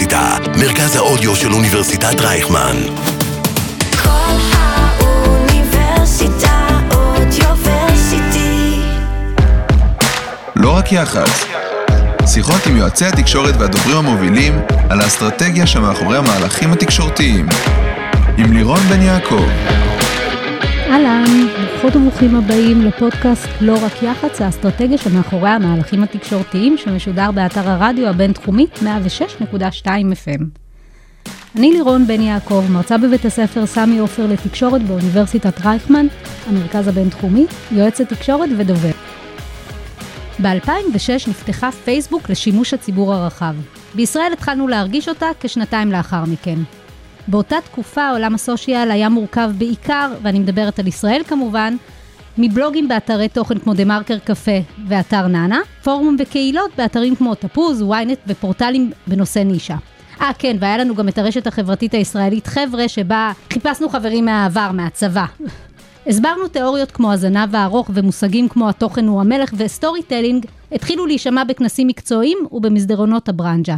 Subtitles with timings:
[0.00, 2.76] האוניברסיטה, מרכז האודיו של אוניברסיטת רייכמן.
[4.02, 4.08] כל
[4.52, 8.80] האוניברסיטה אודיוורסיטי.
[10.56, 11.44] לא רק יח"צ.
[12.26, 14.60] שיחות עם יועצי התקשורת והדוברים המובילים
[14.90, 17.46] על האסטרטגיה שמאחורי המהלכים התקשורתיים.
[18.38, 19.44] עם לירון בן יעקב.
[20.90, 28.08] אהלן, ברוכות וברוכים הבאים לפודקאסט לא רק יח"צ, האסטרטגיה שמאחורי המהלכים התקשורתיים שמשודר באתר הרדיו
[28.08, 30.42] הבינתחומי 106.2 FM.
[31.56, 36.06] אני לירון בן יעקב, מרצה בבית הספר סמי עופר לתקשורת באוניברסיטת רייכמן,
[36.46, 38.92] המרכז הבינתחומי, יועצת תקשורת ודובר.
[40.42, 43.54] ב-2006 נפתחה פייסבוק לשימוש הציבור הרחב.
[43.94, 46.58] בישראל התחלנו להרגיש אותה כשנתיים לאחר מכן.
[47.30, 51.76] באותה תקופה עולם הסושיאל היה מורכב בעיקר, ואני מדברת על ישראל כמובן,
[52.38, 54.58] מבלוגים באתרי תוכן כמו דה מרקר קפה
[54.88, 59.76] ואתר נאנה, פורום וקהילות באתרים כמו תפוז, ynet ופורטלים בנושא נישה.
[60.20, 65.24] אה כן, והיה לנו גם את הרשת החברתית הישראלית חבר'ה, שבה חיפשנו חברים מהעבר, מהצבא.
[66.06, 71.86] הסברנו תיאוריות כמו הזנב הארוך ומושגים כמו התוכן הוא המלך ו storytelling התחילו להישמע בכנסים
[71.86, 73.76] מקצועיים ובמסדרונות הברנז'ה.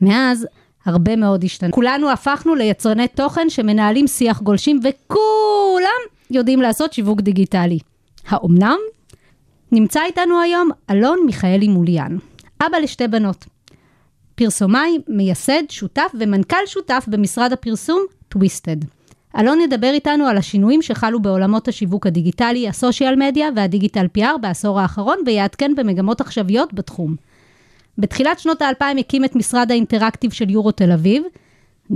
[0.00, 0.46] מאז
[0.84, 1.70] הרבה מאוד השתנה.
[1.70, 7.78] כולנו הפכנו ליצרני תוכן שמנהלים שיח גולשים וכולם יודעים לעשות שיווק דיגיטלי.
[8.28, 8.78] האומנם?
[9.72, 12.16] נמצא איתנו היום אלון מיכאלי מוליאן,
[12.60, 13.46] אבא לשתי בנות.
[14.34, 18.76] פרסומאי, מייסד, שותף ומנכ"ל שותף במשרד הפרסום טוויסטד.
[19.38, 25.18] אלון ידבר איתנו על השינויים שחלו בעולמות השיווק הדיגיטלי, הסושיאל מדיה והדיגיטל PR בעשור האחרון
[25.26, 27.16] ויעדכן במגמות עכשוויות בתחום.
[27.98, 31.22] בתחילת שנות האלפיים הקים את משרד האינטראקטיב של יורו תל אביב,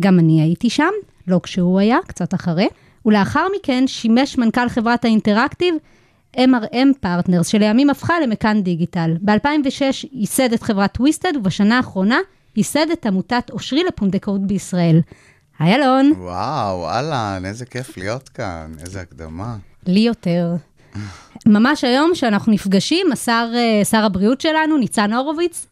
[0.00, 0.90] גם אני הייתי שם,
[1.28, 2.68] לא כשהוא היה, קצת אחרי,
[3.06, 5.74] ולאחר מכן שימש מנכ"ל חברת האינטראקטיב
[6.36, 9.16] MRM Partners, שלימים הפכה למכאן דיגיטל.
[9.20, 12.18] ב-2006 ייסד את חברת Twisted, ובשנה האחרונה
[12.56, 15.00] ייסד את עמותת אושרי לפונדקאות בישראל.
[15.58, 19.56] היי אלון, וואו, אהלן, איזה כיף להיות כאן, איזה הקדמה.
[19.86, 20.54] לי יותר.
[21.46, 25.66] ממש היום שאנחנו נפגשים, השר, אה, שר הבריאות שלנו, ניצן הורוביץ,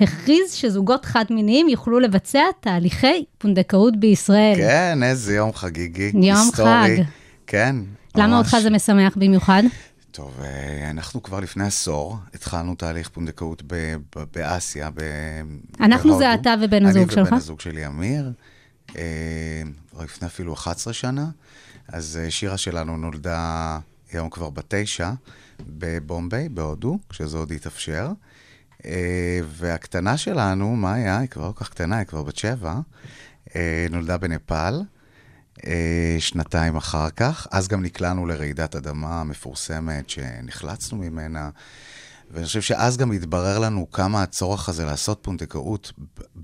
[0.00, 4.56] הכריז שזוגות חד-מיניים יוכלו לבצע תהליכי פונדקאות בישראל.
[4.56, 6.96] כן, איזה יום חגיגי, יום היסטורי.
[6.96, 7.02] חג.
[7.46, 7.76] כן.
[8.16, 8.46] למה ממש.
[8.46, 9.62] אותך זה משמח במיוחד?
[10.10, 13.74] טוב, אה, אנחנו כבר לפני עשור התחלנו תהליך פונדקאות ב-
[14.16, 15.00] ב- באסיה, ב-
[15.80, 16.40] אנחנו זה בהודו.
[16.40, 17.26] אתה ובן הזוג אני שלך?
[17.28, 18.32] ובן הזוג שלי, אמיר,
[18.96, 19.02] אה,
[20.04, 21.26] לפני אפילו 11 שנה.
[21.88, 23.78] אז אה, שירה שלנו נולדה
[24.12, 25.10] היום כבר בתשע,
[25.66, 28.08] בבומביי, בהודו, כשזה עוד התאפשר.
[28.86, 31.18] אה, והקטנה שלנו, מה היה?
[31.18, 32.74] היא כבר לא כל כך קטנה, היא כבר בת שבע,
[33.56, 34.82] אה, נולדה בנפאל.
[35.66, 41.50] אה, שנתיים אחר כך, אז גם נקלענו לרעידת אדמה מפורסמת שנחלצנו ממנה,
[42.30, 45.92] ואני חושב שאז גם התברר לנו כמה הצורך הזה לעשות פונדקאות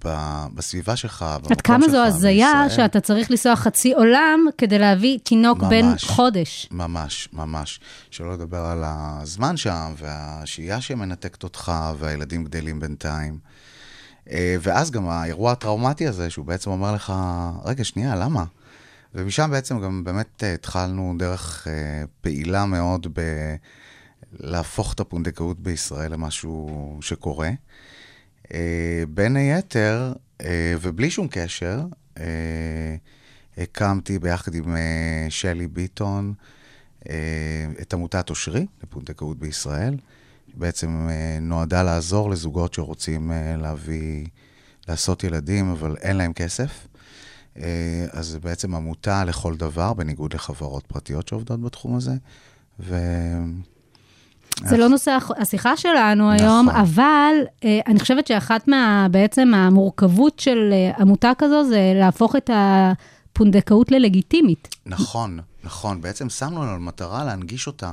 [0.05, 2.65] ב- בסביבה שלך, במקום עד כמה זו שלך, הזיה.
[2.69, 6.05] שאתה צריך לנסוע חצי עולם כדי להביא תינוק בן ממש.
[6.05, 6.69] חודש.
[6.71, 7.81] ממש, ממש.
[8.11, 13.39] שלא לדבר על הזמן שם, והשהייה שמנתקת אותך, והילדים גדלים בינתיים.
[14.31, 17.13] אה, ואז גם האירוע הטראומטי הזה, שהוא בעצם אומר לך,
[17.65, 18.45] רגע, שנייה, למה?
[19.15, 23.21] ומשם בעצם גם באמת אה, התחלנו דרך אה, פעילה מאוד ב...
[24.41, 27.51] להפוך את הפונדקאות בישראל למשהו שקורה.
[28.55, 31.81] אה, בין היתר, אה, ובלי שום קשר,
[32.19, 32.97] אה,
[33.59, 34.77] הקמתי ביחד עם
[35.29, 36.35] שלי ביטון
[37.83, 39.97] את עמותת אושרי לפונדקאות בישראל.
[40.55, 41.09] בעצם
[41.41, 44.27] נועדה לעזור לזוגות שרוצים להביא,
[44.89, 46.87] לעשות ילדים, אבל אין להם כסף.
[48.11, 52.13] אז זה בעצם עמותה לכל דבר, בניגוד לחברות פרטיות שעובדות בתחום הזה.
[54.65, 56.81] זה לא נושא השיחה שלנו היום, נכון.
[56.81, 59.07] אבל אה, אני חושבת שאחת מה...
[59.11, 64.69] בעצם המורכבות של אה, עמותה כזו זה להפוך את הפונדקאות ללגיטימית.
[64.87, 66.01] נכון, נכון.
[66.01, 67.91] בעצם שמנו לנו מטרה להנגיש אותה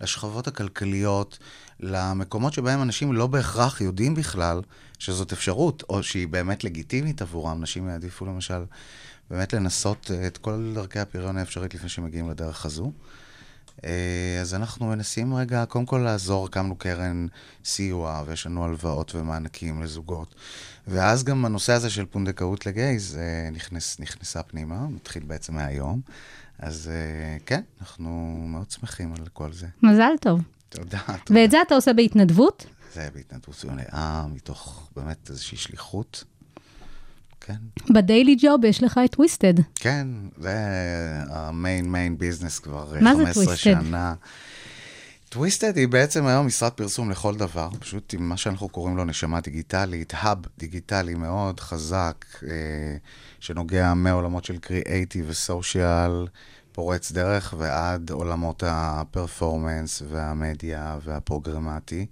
[0.00, 1.38] לשכבות הכלכליות,
[1.80, 4.60] למקומות שבהם אנשים לא בהכרח יודעים בכלל
[4.98, 7.60] שזאת אפשרות, או שהיא באמת לגיטימית עבורם.
[7.60, 8.64] אנשים יעדיפו למשל
[9.30, 12.92] באמת לנסות אה, את כל דרכי הפריון האפשרית לפני שמגיעים לדרך הזו.
[13.84, 17.26] אה, אז אנחנו מנסים רגע, קודם כל לעזור, הקמנו קרן
[17.64, 20.34] סיוע, ויש לנו הלוואות ומענקים לזוגות.
[20.88, 26.00] ואז גם הנושא הזה של פונדקאות לגייז אה, נכנס, נכנסה פנימה, מתחיל בעצם מהיום.
[26.58, 29.66] אז אה, כן, אנחנו מאוד שמחים על כל זה.
[29.82, 30.40] מזל טוב.
[30.68, 30.98] תודה.
[31.24, 31.40] תודה.
[31.40, 32.66] ואת זה אתה עושה בהתנדבות?
[32.94, 36.24] זה בהתנדבות מלאה, מתוך באמת איזושהי שליחות.
[37.46, 39.54] כן, ב daily job יש לך את Twisted.
[39.74, 40.06] כן,
[40.36, 40.56] זה
[41.30, 44.14] ה main, main business כבר מה זה 15 שנה.
[45.28, 49.40] Twisted היא בעצם היום משרד פרסום לכל דבר, פשוט עם מה שאנחנו קוראים לו נשמה
[49.40, 52.96] דיגיטלית, hub דיגיטלי מאוד חזק, אה,
[53.40, 56.26] שנוגע מעולמות של קריאייטיב ו social,
[56.72, 62.06] פורץ דרך, ועד עולמות ה performance והמדיה וה programmatic.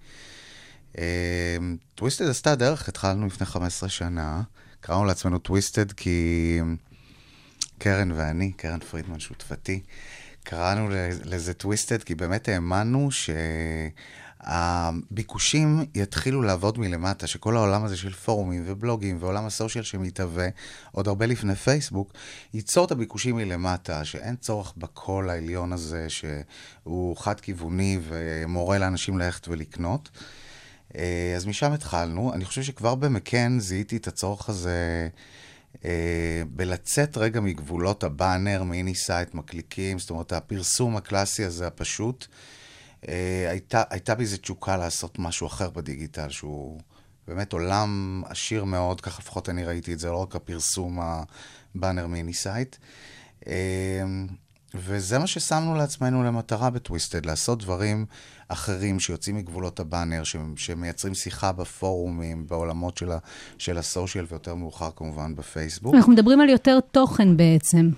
[1.94, 4.42] Twisted עשתה דרך, התחלנו לפני 15 שנה,
[4.80, 6.58] קראנו לעצמנו Twisted כי
[7.78, 9.80] קרן ואני, קרן פרידמן שותפתי,
[10.44, 10.88] קראנו
[11.24, 13.08] לזה Twisted כי באמת האמנו
[14.40, 20.48] שהביקושים יתחילו לעבוד מלמטה, שכל העולם הזה של פורומים ובלוגים ועולם ה social שמתהווה,
[20.92, 22.12] עוד הרבה לפני פייסבוק,
[22.54, 30.10] ייצור את הביקושים מלמטה, שאין צורך בקול העליון הזה שהוא חד-כיווני ומורה לאנשים ללכת ולקנות.
[30.96, 32.34] אה, אז משם התחלנו.
[32.34, 35.08] אני חושב שכבר במקן זיהיתי את הצורך הזה
[35.84, 42.26] אה, בלצאת רגע מגבולות הבאנר, mini-site, מקליקים, זאת אומרת, הפרסום הקלאסי הזה, הפשוט.
[43.08, 46.81] אה, הייתה, הייתה בי איזו תשוקה לעשות משהו אחר בדיגיטל, שהוא
[47.28, 50.98] באמת עולם עשיר מאוד, ככה לפחות אני ראיתי את זה, לא רק הפרסום
[51.75, 52.76] הבאנר mini-site.
[54.75, 58.06] וזה מה ששמנו לעצמנו למטרה ב Twisted, לעשות דברים
[58.52, 60.23] אחרים שיוצאים מגבולות הבאנר,
[60.56, 63.19] שמייצרים שיחה בפורומים, בעולמות של, ה,
[63.58, 65.94] של ה social, ויותר מאוחר כמובן בפייסבוק.
[65.94, 67.91] אנחנו מדברים על יותר תוכן בעצם.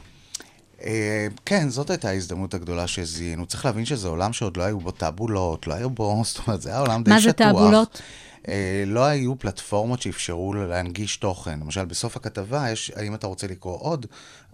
[0.84, 3.46] אה, כן, זאת הייתה ההזדמנות הגדולה שזיהינו.
[3.46, 6.70] צריך להבין שזה עולם שעוד לא היו בו טאבולות, לא היו בו, זאת אומרת, זה
[6.70, 7.14] היה עולם די שטוח.
[7.14, 8.02] מה זה טאבולות?
[8.48, 11.60] אה, לא היו פלטפורמות שאפשרו להנגיש תוכן.
[11.60, 14.06] למשל, בסוף הכתבה יש, האם אתה רוצה לקרוא עוד?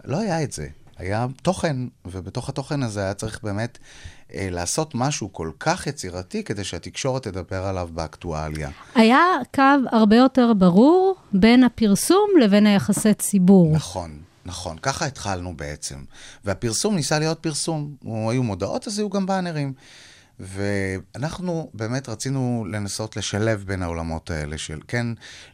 [0.05, 0.67] לא היה את זה.
[0.99, 1.75] היה תוכן,
[2.05, 3.77] ובתוך התוכן הזה היה צריך באמת
[4.33, 8.69] אה, לעשות משהו כל כך יצירתי כדי שהתקשורת תדבר עליו באקטואליה.
[8.95, 9.25] היה
[9.55, 13.71] קו הרבה יותר ברור בין הפרסום לבין היחסי ציבור.
[13.75, 14.19] נכון.
[14.45, 15.95] נכון, ככה התחלנו בעצם.
[16.45, 17.95] והפרסום ניסה להיות פרסום.
[18.03, 19.73] היו מודעות, אז היו גם באנרים.
[20.39, 25.07] ואנחנו באמת רצינו לנסות לשלב בין העולמות האלה של, כן,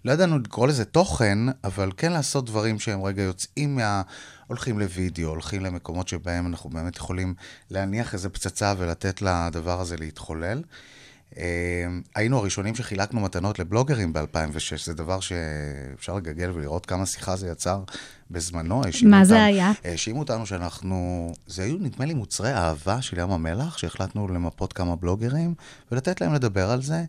[0.06, 4.02] לא ידענו לקרוא לזה תוכן, אבל כן לעשות דברים שהם רגע יוצאים מה...
[4.48, 7.34] הולכים לוידאו, הולכים למקומות שבהם אנחנו באמת יכולים
[7.70, 10.62] להניח איזה פצצה ולתת לדבר הזה להתחולל.
[11.38, 17.48] אה, היינו הראשונים שחילקנו מתנות לבלוגרים ב-2006, זה דבר שאפשר לגגל ולראות כמה שיחה זה
[17.48, 17.84] יצר
[18.32, 18.76] בזמנו.
[18.76, 19.72] מה אותנו, זה היה?
[19.84, 24.96] האשימו אותנו שאנחנו, זה היו נדמה לי מוצרי אהבה של ים המלח, שהחלטנו למפות כמה
[24.96, 25.54] בלוגרים
[25.92, 27.04] ולתת להם לדבר על זה.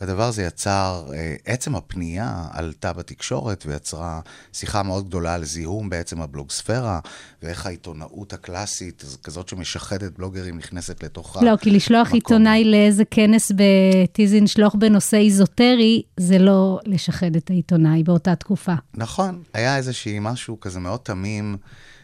[0.00, 4.20] והדבר הזה יצר, אה, עצם הפנייה עלתה בתקשורת ויצרה
[4.52, 7.00] שיחה מאוד גדולה על זיהום בעצם הבלוגספירה,
[7.42, 14.46] ואיך העיתונאות הקלאסית, כזאת שמשחדת בלוגרים, נכנסת לתוך לא, כי לשלוח עיתונאי לאיזה כנס בטיזין
[14.46, 18.74] שלוח בנושא איזוטרי, זה לא לשחד את העיתונאי באותה תקופה.
[18.94, 21.56] נכון, היה איזשהי משהו כזה מאוד תמים,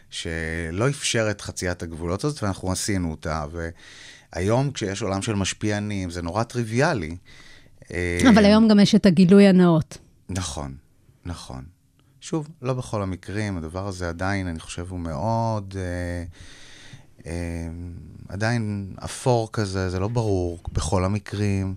[0.09, 3.45] שלא אפשר את חציית הגבולות הזאת, ואנחנו עשינו אותה.
[4.33, 7.17] והיום, כשיש עולם של משפיענים, זה נורא טריוויאלי.
[8.29, 9.97] אבל היום גם יש את הגילוי הנאות.
[10.29, 10.75] נכון,
[11.25, 11.63] נכון.
[12.21, 15.75] שוב, לא בכל המקרים, הדבר הזה עדיין, אני חושב, הוא מאוד...
[15.77, 16.23] אה,
[17.25, 17.69] אה,
[18.29, 21.75] עדיין אפור כזה, זה לא ברור בכל המקרים,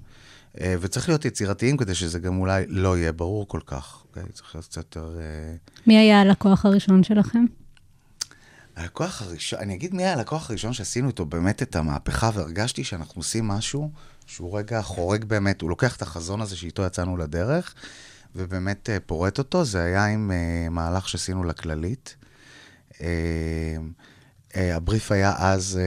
[0.61, 4.23] אה, וצריך להיות יצירתיים כדי שזה גם אולי לא יהיה ברור כל כך, אוקיי?
[4.33, 5.19] צריך להיות קצת יותר...
[5.21, 5.55] אה...
[5.87, 7.45] מי היה הלקוח הראשון שלכם?
[8.77, 13.21] הלקוח הראשון, אני אגיד מי היה הלקוח הראשון שעשינו איתו באמת את המהפכה, והרגשתי שאנחנו
[13.21, 13.91] עושים משהו
[14.27, 17.75] שהוא רגע חורג באמת, הוא לוקח את החזון הזה שאיתו יצאנו לדרך,
[18.37, 19.65] ובאמת uh, פורט אותו.
[19.65, 22.17] זה היה עם uh, מהלך שעשינו לכללית.
[22.93, 25.81] Uh, uh, הבריף היה אז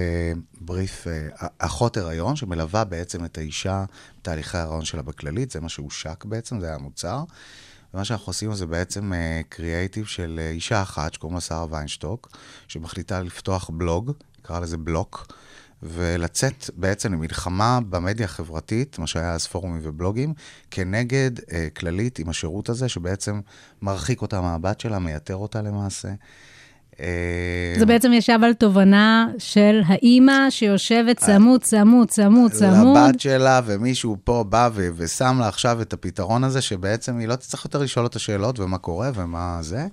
[0.62, 1.08] בריף
[1.58, 3.86] אחות הריון, שמלווה בעצם את האישה
[4.20, 7.24] בתהליכי ההריון שלה בכללית, זה מה שהושק בעצם, זה היה המוצר.
[7.94, 9.12] ומה שאנחנו עושים זה בעצם
[9.50, 15.28] קריאייטיב של אישה אחת, שקוראים לה שרה ויינשטוק, שמחליטה לפתוח בלוג, נקרא לזה בלוק,
[15.84, 20.34] ולצאת בעצם למלחמה במדיה החברתית, מה שהיה אז פורומים ובלוגים,
[20.72, 23.40] כנגד אה, כללית עם השירות הזה, שבעצם
[23.82, 26.10] מרחיק אותה מהבת שלה, מייתר אותה למעשה.
[27.00, 32.98] אה, זה בעצם ישב על תובנה של האימא שיושבת צמוד, צמוד, צמוד, צמוד.
[32.98, 37.36] לבת שלה, ומישהו פה בא ו- ושם לה עכשיו את הפתרון הזה, שבעצם היא לא
[37.36, 39.88] תצטרך יותר לשאול את השאלות ומה קורה ומה זה.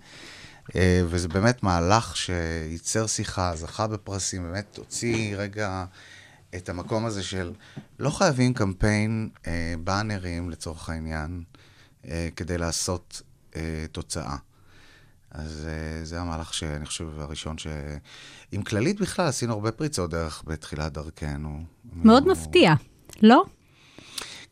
[0.77, 5.85] אה, וזה באמת מהלך שייצר שיחה, זכה בפרסים, באמת הוציא רגע
[6.55, 7.53] את המקום הזה של
[7.99, 11.43] לא חייבים קמפיין אה, באנרים לצורך העניין,
[12.09, 13.23] אה, כדי לעשות
[13.57, 14.37] אה, תוצאה.
[15.31, 17.67] אז אה, זה המהלך שאני חושב הראשון ש...
[18.53, 21.65] עם כללית בכלל עשינו הרבה פריצות דרך בתחילת דרכנו.
[21.93, 22.33] מאוד הוא...
[22.33, 22.75] מפתיע,
[23.23, 23.45] לא?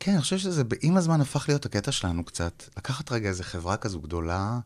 [0.00, 2.62] כן, אני חושב שזה עם הזמן הפך להיות הקטע שלנו קצת.
[2.76, 4.59] לקחת רגע איזו חברה כזו גדולה,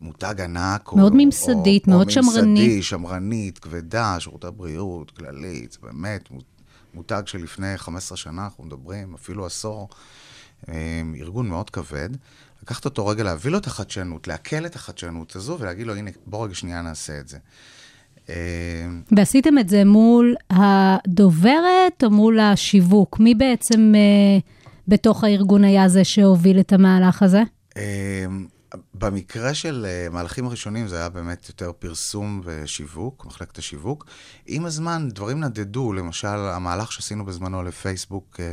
[0.00, 0.92] מותג ענק.
[0.92, 2.64] מאוד או, ממסדית, או, מאוד או שמרנית.
[2.64, 6.28] ממסדי, שמרנית, כבדה, שירותי בריאות, כללית, באמת
[6.94, 9.88] מותג שלפני 15 שנה, אנחנו מדברים, אפילו עשור,
[10.68, 12.08] אה, ארגון מאוד כבד.
[12.62, 16.44] לקחת אותו רגע, להביא לו את החדשנות, לעכל את החדשנות הזו ולהגיד לו, הנה, בוא
[16.44, 17.38] רגע שנייה נעשה את זה.
[18.28, 18.34] אה,
[19.16, 23.20] ועשיתם את זה מול הדוברת או מול השיווק?
[23.20, 24.38] מי בעצם אה,
[24.88, 27.42] בתוך הארגון היה זה שהוביל את המהלך הזה?
[28.74, 34.06] אה, במקרה של אה, מהלכים הראשונים זה היה באמת יותר פרסום ושיווק, מחלקת השיווק.
[34.46, 38.46] עם הזמן דברים נדדו, למשל המהלך שעשינו בזמנו לפייסבוק, אה,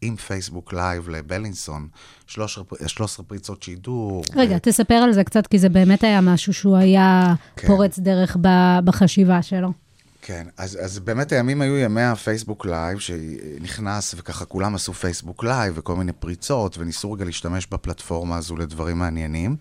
[0.00, 1.88] עם פייסבוק live לבלינסון,
[2.26, 4.22] 13, 13 פריצות שידור.
[4.36, 7.66] רגע, תספר על זה קצת, כי זה באמת היה משהו שהוא היה כן.
[7.66, 8.36] פורץ דרך
[8.84, 9.85] בחשיבה שלו.
[10.26, 15.74] כן, אז, אז באמת הימים היו ימי הפייסבוק לייב, שנכנס וככה כולם עשו פייסבוק לייב
[15.76, 19.56] וכל מיני פריצות, וניסו רגע להשתמש בפלטפורמה הזו לדברים מעניינים.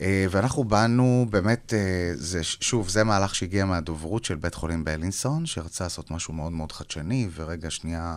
[0.00, 5.46] אה, ואנחנו באנו, באמת, אה, זה, שוב, זה מהלך שהגיע מהדוברות של בית חולים בלינסון,
[5.46, 8.16] שרצה לעשות משהו מאוד מאוד חדשני, ורגע שנייה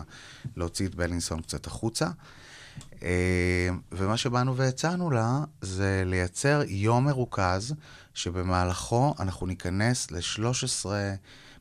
[0.56, 2.08] להוציא את בלינסון קצת החוצה.
[3.02, 7.74] אה, ומה שבאנו והצענו לה, זה לייצר יום מרוכז,
[8.14, 10.86] שבמהלכו אנחנו ניכנס ל-13,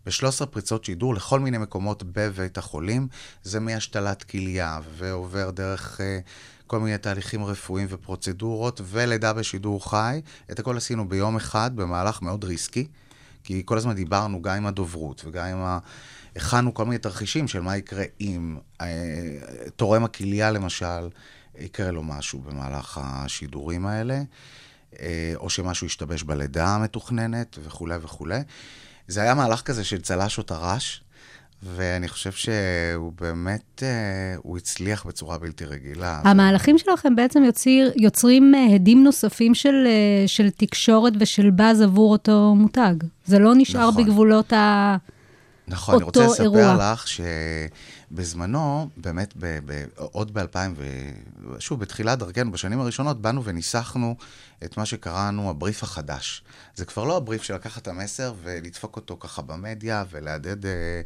[0.07, 3.07] ב-13 פריצות שידור לכל מיני מקומות בבית החולים.
[3.43, 6.19] זה מהשתלת כליה, ועובר דרך אה,
[6.67, 10.21] כל מיני תהליכים רפואיים ופרוצדורות, ולידה בשידור חי.
[10.51, 12.87] את הכל עשינו ביום אחד, במהלך מאוד ריסקי,
[13.43, 15.79] כי כל הזמן דיברנו גם עם הדוברות וגם עם ה...
[16.35, 18.87] הכנו כל מיני תרחישים של מה יקרה אם אה,
[19.75, 21.09] תורם הכליה, למשל,
[21.59, 24.21] יקרה לו משהו במהלך השידורים האלה,
[24.99, 28.39] אה, או שמשהו ישתבש בלידה המתוכננת וכולי וכולי.
[29.07, 31.01] זה היה מהלך כזה של צל"ש או טר"ש,
[31.63, 36.21] ואני חושב שהוא באמת, אה, הוא הצליח בצורה בלתי רגילה.
[36.23, 42.11] המהלכים שלכם בעצם יוציר, יוצרים אה, הדים נוספים של, אה, של תקשורת ושל באז עבור
[42.11, 42.95] אותו מותג.
[43.25, 44.03] זה לא נשאר נכון.
[44.03, 44.97] בגבולות ה...
[45.67, 46.75] נכון, אני רוצה לספר אירוע.
[46.79, 51.11] לך שבזמנו, באמת, ב, ב, עוד ב-2000, ו...
[51.59, 54.15] שוב, בתחילת דרכנו, בשנים הראשונות, באנו וניסחנו
[54.63, 56.43] את מה שקראנו הבריף החדש.
[56.75, 61.01] זה כבר לא הבריף של לקחת את המסר ולדפוק אותו ככה במדיה ולהדהד, אה,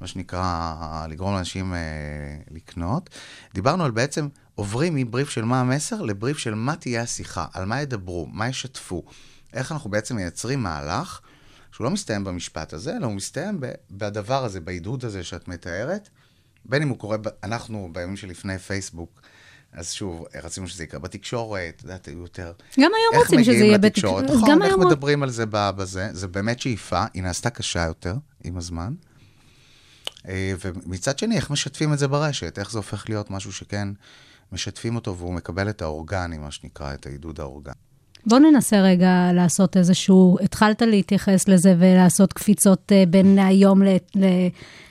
[0.00, 1.78] מה שנקרא, לגרום לאנשים אה,
[2.50, 3.10] לקנות.
[3.54, 7.80] דיברנו על בעצם, עוברים מבריף של מה המסר לבריף של מה תהיה השיחה, על מה
[7.80, 9.02] ידברו, מה ישתפו.
[9.52, 11.20] איך אנחנו בעצם מייצרים מהלך
[11.72, 13.60] שהוא לא מסתיים במשפט הזה, אלא הוא מסתיים
[13.90, 16.08] בדבר הזה, בעידוד הזה שאת מתארת.
[16.64, 19.20] בין אם הוא קורה, אנחנו בימים שלפני פייסבוק,
[19.72, 22.52] אז שוב, רצינו שזה יקרה בתקשורת, את יודעת, היו יותר...
[22.80, 24.24] גם היום רוצים שזה יהיה בתקשורת.
[24.24, 24.42] בתקשורת.
[24.42, 24.86] נכון, גם איך היום...
[24.86, 28.94] מדברים על זה בזה, זה באמת שאיפה, היא נעשתה קשה יותר עם הזמן.
[30.28, 33.88] אה, ומצד שני, איך משתפים את זה ברשת, איך זה הופך להיות משהו שכן
[34.52, 37.74] משתפים אותו והוא מקבל את האורגני, מה שנקרא, את העידוד האורגני.
[38.26, 44.24] בוא ננסה רגע לעשות איזשהו, התחלת להתייחס לזה ולעשות קפיצות אה, בין היום ל, ל,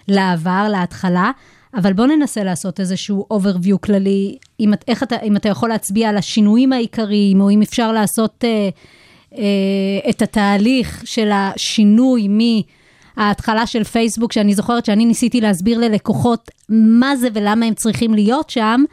[0.08, 1.32] לעבר, להתחלה,
[1.76, 6.10] אבל בוא ננסה לעשות איזשהו overview כללי, אם, את- איך אתה, אם אתה יכול להצביע
[6.10, 8.70] על השינויים העיקריים, או אם אפשר לעשות אה,
[9.38, 12.28] אה, את התהליך של השינוי
[13.18, 18.50] מההתחלה של פייסבוק, שאני זוכרת שאני ניסיתי להסביר ללקוחות מה זה ולמה הם צריכים להיות
[18.50, 18.84] שם,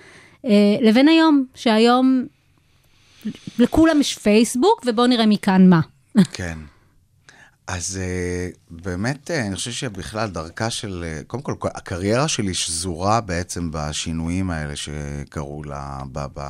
[0.47, 0.50] אה,
[0.83, 2.25] לבין היום, שהיום
[3.59, 5.80] לכולם יש פייסבוק, ובואו נראה מכאן מה.
[6.33, 6.59] כן.
[7.66, 13.21] אז uh, באמת, uh, אני חושב שבכלל דרכה של, uh, קודם כל, הקריירה שלי שזורה
[13.21, 16.40] בעצם בשינויים האלה שקרו לה, ב, ב,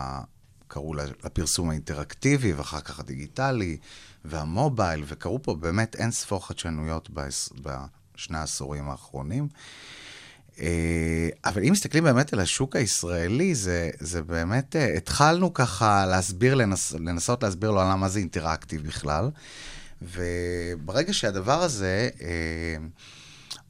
[0.94, 3.76] לה- לפרסום האינטראקטיבי, ואחר כך הדיגיטלי,
[4.24, 7.10] והמובייל, וקרו פה באמת אין ספור חדשנויות
[7.62, 9.48] בשני העשורים האחרונים.
[10.60, 16.54] אה, אבל אם מסתכלים באמת על השוק הישראלי, זה, זה באמת, אה, התחלנו ככה להסביר,
[16.54, 19.30] לנס, לנסות להסביר לעולם מה זה אינטראקטיב בכלל,
[20.02, 22.76] וברגע שהדבר הזה אה,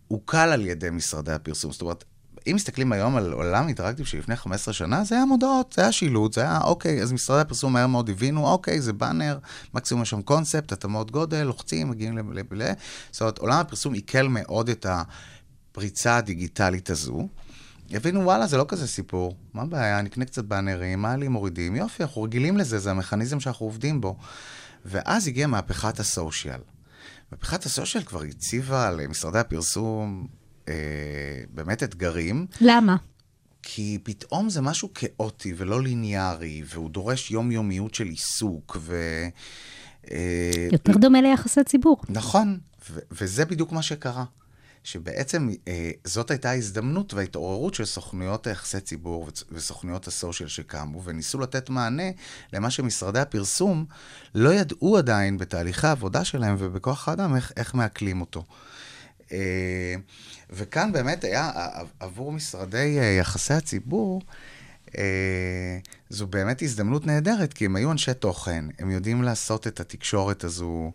[0.08, 2.04] הוקל על ידי משרדי הפרסום, זאת אומרת,
[2.46, 6.32] אם מסתכלים היום על עולם אינטראקטיב שלפני 15 שנה, זה היה מודעות, זה היה שילוט,
[6.32, 9.38] זה היה, אוקיי, אז משרדי הפרסום מהר מאוד הבינו, אוקיי, זה באנר,
[9.74, 12.62] מקסימום יש שם קונספט, התאמות גודל, לוחצים, מגיעים ל...
[13.10, 14.86] זאת אומרת, עולם הפרסום עיכל מאוד את
[15.76, 17.28] הפריצה הדיגיטלית הזו.
[17.90, 19.36] הבינו, וואלה, זה לא כזה סיפור.
[19.54, 20.02] מה הבעיה?
[20.02, 24.16] נקנה קצת באנרים, מעלים, מורידים, יופי, אנחנו רגילים לזה, זה המכניזם שאנחנו עובדים בו.
[24.84, 26.60] ואז הגיעה מהפכת הסושיאל.
[27.32, 30.26] מהפכת הסושיאל כבר הציבה למשרדי הפרסום
[30.68, 30.74] אה,
[31.50, 32.96] באמת אתגרים, למה?
[33.62, 38.96] כי פתאום זה משהו כאוטי ולא ליניארי, והוא דורש יומיומיות של עיסוק, ו...
[40.10, 42.00] אה, יותר דומה ליחסי ציבור.
[42.08, 42.58] נכון,
[42.90, 44.24] ו- וזה בדיוק מה שקרה.
[44.86, 51.70] שבעצם אה, זאת הייתה ההזדמנות וההתעוררות של סוכנויות היחסי ציבור וסוכנויות הסושיאל שקמו, וניסו לתת
[51.70, 52.10] מענה
[52.52, 53.84] למה שמשרדי הפרסום
[54.34, 58.44] לא ידעו עדיין בתהליכי העבודה שלהם ובכוח האדם איך, איך מעכלים אותו.
[59.32, 59.94] אה,
[60.50, 61.50] וכאן באמת היה,
[62.00, 64.22] עבור משרדי אה, יחסי הציבור,
[64.98, 65.78] אה,
[66.10, 70.92] זו באמת הזדמנות נהדרת, כי הם היו אנשי תוכן, הם יודעים לעשות את התקשורת הזו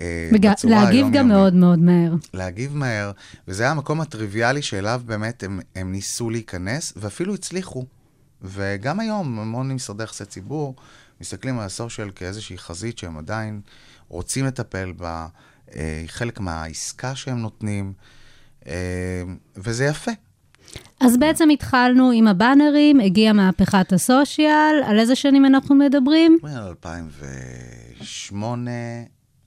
[0.00, 1.20] אה, בצורה להגיב היומיומית.
[1.20, 2.14] גם מאוד מאוד מהר.
[2.34, 3.12] להגיב מהר,
[3.48, 7.84] וזה היה המקום הטריוויאלי שאליו באמת הם, הם ניסו להיכנס, ואפילו הצליחו.
[8.42, 10.74] וגם היום, המון משרדי יחסי ציבור
[11.20, 13.60] מסתכלים על הסושיאל כאיזושהי חזית שהם עדיין
[14.08, 15.26] רוצים לטפל בה,
[15.74, 17.92] אה, היא חלק מהעסקה שהם נותנים,
[18.66, 19.22] אה,
[19.56, 20.12] וזה יפה.
[21.00, 26.34] אז בעצם התחלנו עם הבאנרים, הגיעה מהפכת הסושיאל, על איזה שנים אנחנו מדברים?
[26.34, 28.70] מדברים על 2008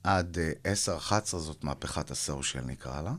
[0.04, 0.72] עד אה,
[1.08, 3.12] 10-11 זאת מהפכת הסושיאל נקרא לה.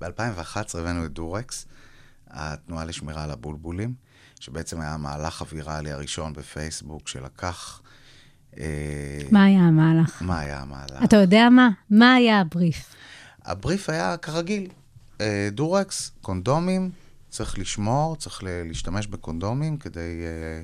[0.00, 1.66] ב-2011 הבאנו את דורקס,
[2.30, 3.94] התנועה לשמירה על הבולבולים,
[4.40, 7.80] שבעצם היה המהלך הוויראלי הראשון בפייסבוק שלקח...
[8.58, 10.22] אה, מה היה המהלך?
[10.22, 11.04] מה היה המהלך?
[11.04, 11.70] אתה יודע מה?
[11.90, 12.94] מה היה הבריף?
[13.44, 14.68] הבריף היה כרגיל,
[15.20, 16.90] אה, דורקס, קונדומים,
[17.30, 20.62] צריך לשמור, צריך להשתמש בקונדומים כדי אה, אה,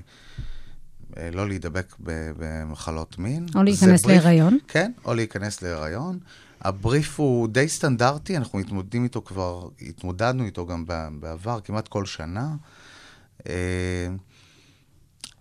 [1.17, 1.95] לא להידבק
[2.39, 3.47] במחלות מין.
[3.55, 4.59] או להיכנס בריף- להיריון.
[4.69, 6.19] כן, או להיכנס להיריון.
[6.61, 10.85] הבריף הוא די סטנדרטי, אנחנו מתמודדים איתו כבר, התמודדנו איתו גם
[11.21, 12.55] בעבר, כמעט כל שנה.
[13.49, 14.09] אה,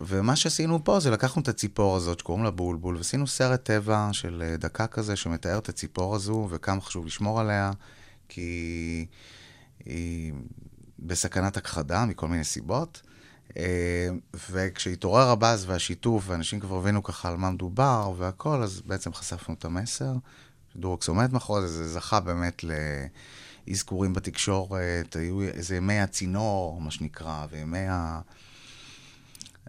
[0.02, 4.44] ומה שעשינו פה זה לקחנו את הציפור הזאת שקוראים לה בולבול, ועשינו סרט טבע של
[4.46, 7.72] אה, דקה כזה שמתאר את הציפור הזו וכמה חשוב לשמור עליה,
[8.30, 9.06] כי
[9.86, 10.34] היא
[11.00, 13.02] בסכנת הכחדה מכל מיני סיבות.
[13.58, 14.10] אה,
[14.50, 19.66] וכשהתעורר הבאז והשיתוף, ואנשים כבר הבינו ככה על מה מדובר והכל, אז בעצם חשפנו את
[19.66, 20.14] המסר.
[20.76, 22.62] דורקס עומד מאחורי זה, זה זכה באמת
[23.68, 28.22] לאזכורים בתקשורת, היו איזה ימי הצינור, מה שנקרא, וימי ה...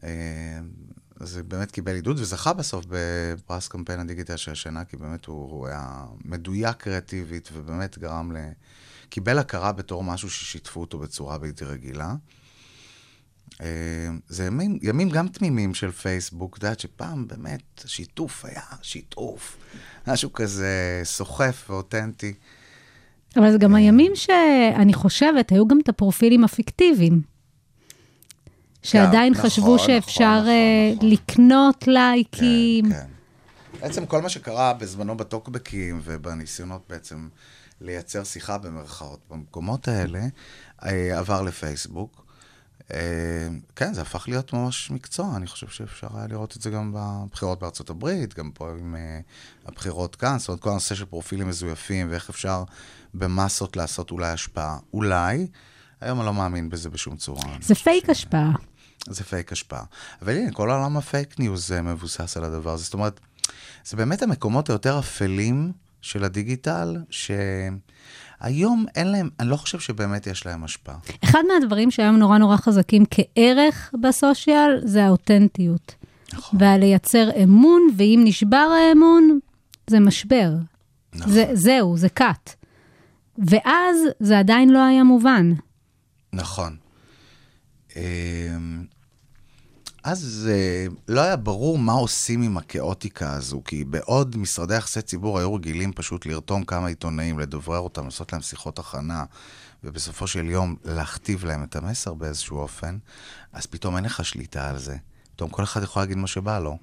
[0.04, 0.60] אה,
[1.20, 5.66] זה באמת קיבל עידוד, וזכה בסוף בפרס קמפיין הדיגיטל של השנה, כי באמת הוא, הוא
[5.66, 8.38] היה מדויק קריאטיבית, ובאמת גרם ל...
[9.08, 12.14] קיבל הכרה בתור משהו ששיתפו אותו בצורה בלתי רגילה.
[13.60, 13.66] אה,
[14.28, 19.56] זה ימים, ימים גם תמימים של פייסבוק, את יודעת שפעם באמת שיתוף היה שיתוף,
[20.06, 22.34] משהו כזה סוחף ואותנטי.
[23.36, 27.22] אבל זה גם הימים שאני חושבת, היו גם את הפרופילים הפיקטיביים.
[28.82, 31.08] שעדיין נכון, חשבו נכון, שאפשר נכון, אה, נכון.
[31.08, 32.84] לקנות לייקים.
[32.84, 33.06] כן, כן.
[33.80, 37.28] בעצם כל מה שקרה בזמנו בטוקבקים ובניסיונות בעצם
[37.80, 40.20] לייצר שיחה במרכאות במקומות האלה,
[40.84, 42.27] אה, עבר לפייסבוק.
[42.94, 42.98] אה,
[43.76, 47.60] כן, זה הפך להיות ממש מקצוע, אני חושב שאפשר היה לראות את זה גם בבחירות
[47.60, 49.20] בארצות הברית, גם פה עם אה,
[49.66, 52.64] הבחירות כאן, זאת אומרת, כל הנושא של פרופילים מזויפים ואיך אפשר
[53.14, 54.78] במסות לעשות אולי השפעה.
[54.92, 55.46] אולי,
[56.00, 57.42] היום אני לא מאמין בזה בשום צורה.
[57.60, 58.50] זה פייק ש- השפעה.
[59.08, 59.84] זה פייק השפעה.
[60.22, 62.84] אבל הנה, כל העולם ה fake news אה, מבוסס על הדבר הזה.
[62.84, 63.20] זאת אומרת,
[63.84, 66.96] זה באמת המקומות היותר אפלים של הדיגיטל,
[68.42, 70.96] שהיום אין להם, אני לא חושב שבאמת יש להם השפעה.
[71.24, 75.94] אחד מהדברים שהיום נורא נורא חזקים כערך בסושיאל, זה האותנטיות.
[76.32, 76.62] נכון.
[76.62, 79.38] והלייצר אמון, ואם נשבר האמון,
[79.90, 80.52] זה משבר.
[81.14, 81.32] נכון.
[81.32, 82.50] זה, זהו, זה cut.
[83.38, 85.52] ואז זה עדיין לא היה מובן.
[86.32, 86.76] נכון.
[90.10, 95.38] אז אה, לא היה ברור מה עושים עם הכאוטיקה הזו, כי בעוד משרדי יחסי ציבור
[95.38, 99.24] היו רגילים פשוט לרתום כמה עיתונאים, לדברר אותם, לעשות להם שיחות הכנה,
[99.84, 102.98] ובסופו של יום להכתיב להם את המסר באיזשהו אופן,
[103.52, 104.96] אז פתאום אין לך שליטה על זה.
[105.34, 106.78] פתאום כל אחד יכול להגיד מה שבא לו.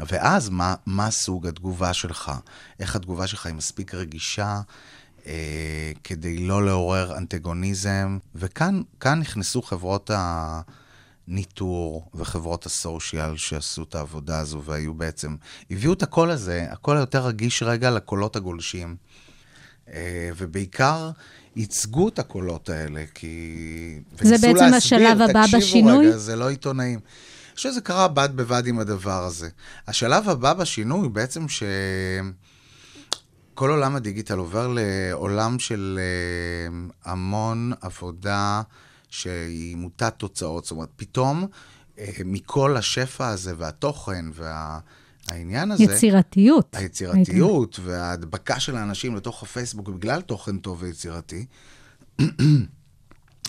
[0.00, 2.32] ואז מה, מה סוג התגובה שלך?
[2.80, 4.60] איך התגובה שלך היא מספיק רגישה
[5.26, 8.18] אה, כדי לא לעורר אנטגוניזם?
[8.34, 10.10] וכאן כאן נכנסו חברות
[11.28, 15.36] הניטור וחברות הסושיאל שעשו את העבודה הזו והיו בעצם,
[15.70, 18.96] הביאו את הקול הזה, הקול היותר רגיש רגע לקולות הגולשים.
[19.92, 21.10] אה, ובעיקר
[21.56, 24.00] ייצגו את הקולות האלה, כי...
[24.20, 26.06] זה בעצם להסביר, השלב הבא תקשיבו בשינוי?
[26.06, 26.98] רגע, זה לא עיתונאים.
[26.98, 29.48] אני חושב שזה קרה בד בבד עם הדבר הזה.
[29.86, 31.62] השלב הבא בשינוי בעצם ש...
[33.54, 38.62] כל עולם הדיגיטל עובר לעולם של אה, המון עבודה
[39.14, 40.64] שהיא מוטת תוצאות.
[40.64, 41.46] זאת אומרת, פתאום
[41.98, 45.84] אה, מכל השפע הזה והתוכן והעניין הזה...
[45.84, 46.76] יצירתיות.
[46.76, 51.46] היצירתיות וההדבקה של האנשים לתוך הפייסבוק בגלל תוכן טוב ויצירתי,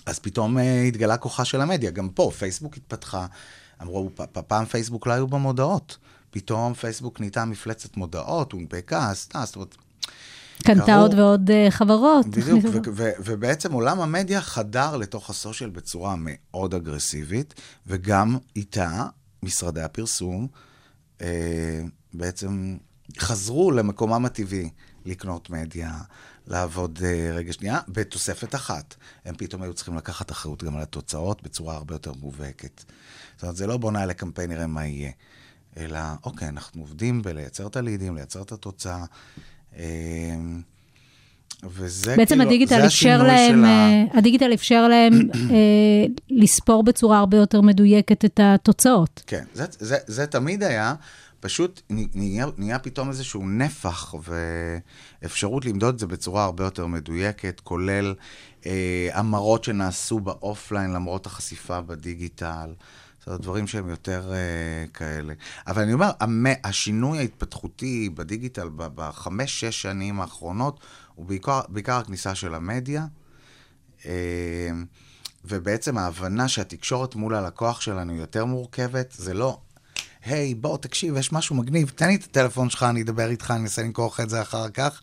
[0.06, 1.91] אז פתאום אה, התגלה כוחה של המדיה.
[1.91, 3.25] גם פה, פייסבוק התפתחה,
[3.82, 4.10] אמרו,
[4.47, 5.97] פעם פייסבוק לא היו בה מודעות.
[6.32, 9.75] פתאום פייסבוק נהייתה מפלצת מודעות, הונפקה, עשתה, זאת אומרת,
[10.65, 12.28] קנתה עוד ועוד אה, חברות.
[12.28, 12.88] בדיוק,
[13.25, 17.54] ובעצם עולם המדיה חדר לתוך הסושיאל בצורה מאוד אגרסיבית,
[17.88, 19.06] וגם איתה
[19.43, 20.47] משרדי הפרסום
[21.21, 21.82] אה,
[22.13, 22.78] בעצם
[23.19, 24.69] חזרו למקומם הטבעי.
[25.06, 25.97] לקנות מדיה,
[26.47, 28.95] לעבוד אה, רגע שנייה, בתוספת אחת.
[29.25, 32.84] הם פתאום היו צריכים לקחת אחריות גם על התוצאות בצורה הרבה יותר מובהקת.
[33.36, 35.12] זאת אומרת, זה לא בוא נעלה קמפיין, נראה מה יהיה.
[35.78, 39.06] אלא, אוקיי, אנחנו עובדים בלייצר את הלידים, לייצר את התוצאה.
[39.77, 40.35] אה,
[41.63, 43.67] וזה בעצם כאילו, הדיגיטל זה אפשר להם, ה...
[43.67, 45.13] אה, הדיגיטל אפשר להם
[45.51, 49.23] אה, לספור בצורה הרבה יותר מדויקת את התוצאות.
[49.27, 50.95] כן, זה, זה, זה תמיד היה,
[51.39, 54.15] פשוט נהיה, נהיה פתאום איזשהו נפח
[55.21, 58.13] ואפשרות למדוד את זה בצורה הרבה יותר מדויקת, כולל
[58.65, 62.69] אה, המרות שנעשו באופליין למרות החשיפה בדיגיטל.
[63.25, 65.33] זאת אומרת, דברים שהם יותר אה, כאלה.
[65.67, 70.79] אבל אני אומר, המ, השינוי ההתפתחותי בדיגיטל בחמש, שש שנים האחרונות,
[71.15, 73.05] הוא בעיקר, בעיקר הכניסה של המדיה.
[74.05, 74.69] אה,
[75.45, 79.59] ובעצם ההבנה שהתקשורת מול הלקוח שלנו יותר מורכבת, זה לא,
[80.25, 83.59] היי, בוא, תקשיב, יש משהו מגניב, תן לי את הטלפון שלך, אני אדבר איתך, אני
[83.59, 85.01] אנסה למכור לך את זה אחר כך.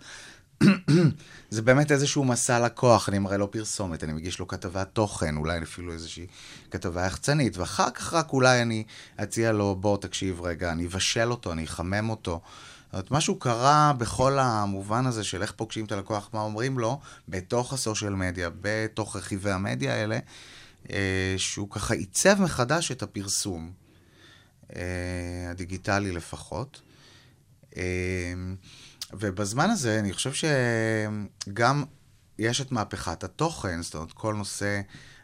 [1.50, 5.62] זה באמת איזשהו מסע לקוח, אני מראה לו פרסומת, אני מגיש לו כתבת תוכן, אולי
[5.62, 6.26] אפילו איזושהי
[6.70, 8.84] כתבה יחצנית, ואחר כך רק אולי אני
[9.22, 12.40] אציע לו, בוא, תקשיב רגע, אני אבשל אותו, אני אחמם אותו.
[12.84, 17.00] זאת אומרת, משהו קרה בכל המובן הזה של איך פוגשים את הלקוח, מה אומרים לו,
[17.28, 20.18] בתוך הסושיאל מדיה, בתוך רכיבי המדיה האלה,
[20.90, 23.72] אה, שהוא ככה עיצב מחדש את הפרסום,
[24.76, 24.82] אה,
[25.50, 26.80] הדיגיטלי לפחות.
[29.12, 31.84] אה, ובזמן הזה אני חושב שגם
[32.38, 34.80] יש את מהפכת התוכן, זאת אומרת, כל נושא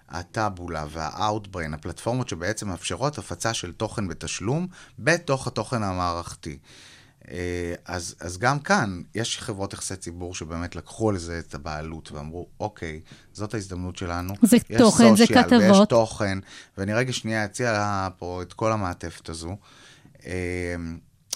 [0.08, 4.66] הטאבולה והאוטבריין, הפלטפורמות שבעצם מאפשרות הפצה של תוכן בתשלום
[4.98, 6.58] בתוך התוכן המערכתי.
[7.30, 12.12] אה, אז, אז גם כאן, יש חברות יחסי ציבור שבאמת לקחו על זה את הבעלות
[12.12, 13.00] ואמרו, אוקיי,
[13.32, 14.34] זאת ההזדמנות שלנו.
[14.42, 15.88] זה יש תוכן, זה סושיאל ויש כתבות.
[15.88, 16.38] תוכן,
[16.78, 19.56] ואני רגע שנייה אציע פה את כל המעטפת הזו.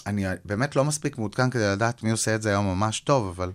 [0.07, 3.51] אני באמת לא מספיק מעודכן כדי לדעת מי עושה את זה היום ממש טוב, אבל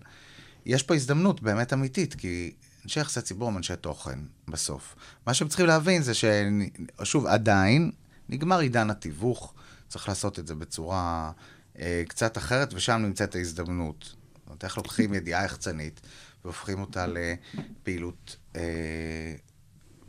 [0.66, 2.52] יש פה הזדמנות באמת אמיתית, כי
[2.84, 4.96] אנשי יחסי ציבור הם אנשי תוכן בסוף.
[5.26, 7.90] מה שהם צריכים להבין זה ששוב, עדיין
[8.28, 9.54] נגמר עידן התיווך,
[9.88, 11.32] צריך לעשות את זה בצורה
[11.78, 14.04] אה, קצת אחרת, ושם נמצאת ההזדמנות.
[14.04, 16.00] זאת אומרת, איך לוקחים ידיעה יחצנית
[16.44, 19.34] והופכים אותה לפעילות אה,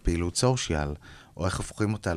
[0.04, 0.94] פעילות סושיאל,
[1.38, 2.14] או איך הופכים אותה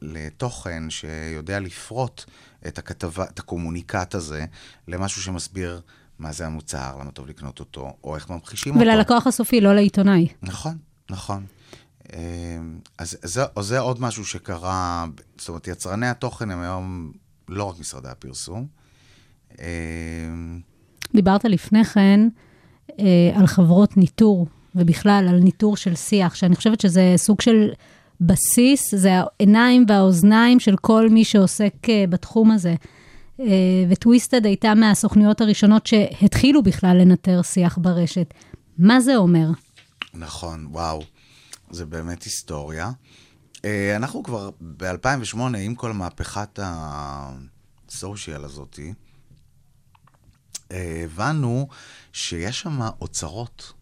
[0.00, 2.24] לתוכן שיודע לפרוט
[2.66, 4.44] את הכתבה, את הקומוניקט הזה,
[4.88, 5.80] למשהו שמסביר
[6.18, 8.86] מה זה המוצר, למה טוב לקנות אותו, או איך ממחישים אותו.
[8.86, 10.28] וללקוח הסופי, לא לעיתונאי.
[10.42, 10.78] נכון,
[11.10, 11.46] נכון.
[12.12, 12.18] אה,
[12.98, 15.04] אז זה, אז זה עוד משהו שקרה,
[15.38, 17.12] זאת אומרת, יצרני התוכן הם היום
[17.48, 18.66] לא רק משרדי הפרסום.
[19.60, 19.66] אה,
[21.14, 22.20] דיברת לפני כן
[22.98, 27.72] אה, על חברות ניטור, ובכלל על ניטור של שיח, שאני חושבת שזה סוג של
[28.20, 32.74] בסיס, זה העיניים והאוזניים של כל מי שעוסק אה, בתחום הזה.
[33.40, 33.46] אה,
[33.90, 38.34] וטוויסטד הייתה מהסוכניות הראשונות שהתחילו בכלל לנטר שיח ברשת.
[38.78, 39.48] מה זה אומר?
[40.14, 41.02] נכון, וואו,
[41.70, 42.90] זה באמת היסטוריה.
[43.64, 48.92] אה, אנחנו כבר ב-2008, עם כל מהפכת הסושיאל הזאתי,
[50.70, 51.68] הבנו
[52.12, 53.72] שיש שם אוצרות.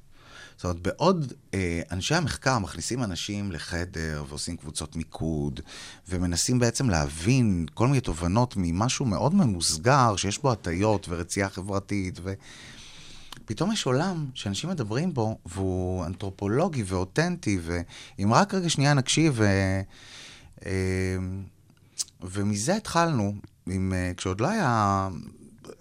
[0.62, 5.60] זאת אומרת, בעוד אה, אנשי המחקר מכניסים אנשים לחדר ועושים קבוצות מיקוד,
[6.08, 12.32] ומנסים בעצם להבין כל מיני תובנות ממשהו מאוד ממוסגר, שיש בו הטיות ורצייה חברתית, ו...
[13.44, 19.44] פתאום יש עולם שאנשים מדברים בו, והוא אנתרופולוגי ואותנטי, ואם רק רגע שנייה נקשיב, ו...
[20.66, 21.16] אה,
[22.20, 23.34] ומזה התחלנו,
[23.66, 25.08] עם, אה, כשעוד לא היה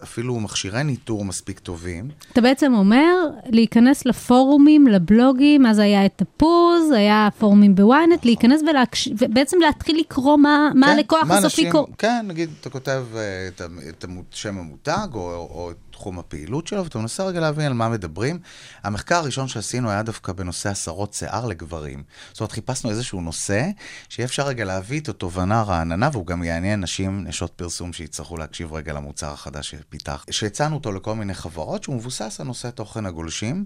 [0.04, 2.10] אפילו מכשירי ניטור מספיק טובים.
[2.34, 3.14] אתה בעצם אומר
[3.46, 9.10] להיכנס לפורומים, לבלוגים, אז היה את תפוז, היה פורומים בוויינט, להיכנס ולהקש...
[9.20, 11.88] ובעצם להתחיל לקרוא מה, מה כן, הלקוח מה הסופי קורא.
[11.98, 13.48] כן, נגיד, אתה כותב אה,
[13.90, 17.90] את, שם המותג, או, או את תחום הפעילות שלו, ואתה מנסה רגע להבין על מה
[17.90, 18.40] מדברים.
[18.84, 22.04] המחקר הראשון שעשינו היה דווקא בנושא הסרות שיער לגברים.
[22.32, 23.70] זאת אומרת, חיפשנו איזשהו נושא,
[24.10, 28.74] שיהיה אפשר רגע להביא את התובנה הרעננה, והוא גם יעניין נשים, נשות פרסום, שיצטרכו להקשיב
[28.74, 30.26] רגע למוצר החדש שפיתח.
[30.30, 33.65] שהצענו אותו לכל מיני חברות, שהוא מבוסס על נושא תוכן הגולשים.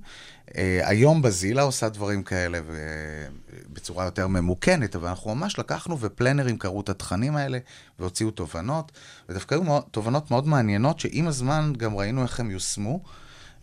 [0.57, 2.59] אה, היום בזילה עושה דברים כאלה
[3.73, 7.57] בצורה יותר ממוכנת, אבל אנחנו ממש לקחנו ופלנרים קראו את התכנים האלה
[7.99, 8.91] והוציאו תובנות,
[9.29, 13.03] ודווקא היו תובנות מאוד מעניינות, שעם הזמן גם ראינו איך הם יושמו.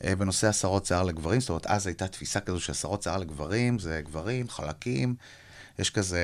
[0.05, 4.01] אה, בנושא הסרות שיער לגברים, זאת אומרת, אז הייתה תפיסה כזו שהסרות שיער לגברים זה
[4.05, 5.15] גברים, חלקים,
[5.79, 6.21] יש כזה...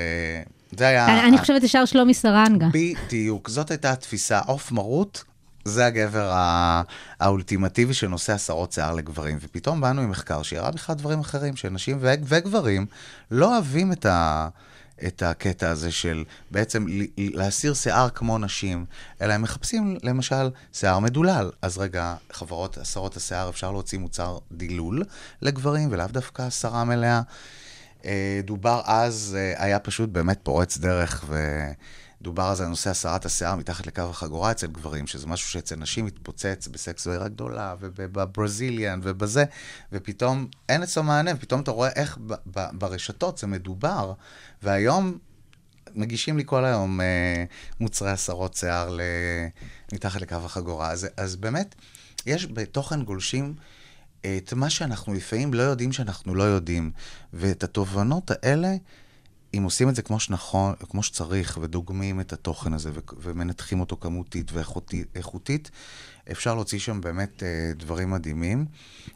[0.77, 1.07] זה היה...
[1.07, 2.69] אני, אני חושבת ישר שלומי סרנגה.
[2.73, 4.41] בדיוק, זאת הייתה התפיסה.
[4.41, 5.25] עוף מרות,
[5.69, 6.83] זה הגבר ה-
[7.21, 9.39] האולטימטיבי של נושא הסרות שיער לגברים.
[9.41, 12.87] ופתאום באנו עם מחקר שהראה בכלל דברים אחרים, שנשים ו- וגברים
[13.31, 14.49] לא אוהבים את, ה-
[15.07, 16.87] את הקטע הזה של בעצם
[17.19, 18.85] להסיר שיער כמו נשים,
[19.23, 21.51] אלא הם מחפשים למשל שיער מדולל.
[21.63, 25.03] אז רגע, חברות הסרות השיער, אפשר להוציא מוצר דילול
[25.43, 27.21] לגברים, ולאו דווקא הסרה מלאה.
[28.05, 31.25] אה, דובר אז, אה, היה פשוט באמת פורץ דרך,
[32.21, 36.05] ודובר אז על נושא הסרת השיער מתחת לקו החגורה אצל גברים, שזה משהו שאצל נשים
[36.07, 39.45] מתפוצץ בסקס ועירה גדולה, ובברזיליאן ובזה,
[39.93, 44.13] ופתאום אין אצלו מענה, ופתאום אתה רואה איך ב- ב- ברשתות זה מדובר,
[44.63, 45.19] והיום
[45.95, 47.45] מגישים לי כל היום אה,
[47.81, 49.01] מוצרי הסרות שיער ל...
[49.93, 50.91] מתחת לקו החגורה.
[50.91, 51.75] אז, אז באמת,
[52.27, 53.55] יש בתוכן גולשים
[54.21, 56.91] את מה שאנחנו לפעמים לא יודעים שאנחנו לא יודעים.
[57.33, 58.77] ואת התובנות האלה,
[59.57, 63.97] אם עושים את זה כמו שנכון, כמו שצריך, ודוגמים את התוכן הזה, ו- ומנתחים אותו
[64.01, 65.71] כמותית ואיכותית,
[66.31, 68.67] אפשר להוציא שם באמת אה, דברים מדהימים.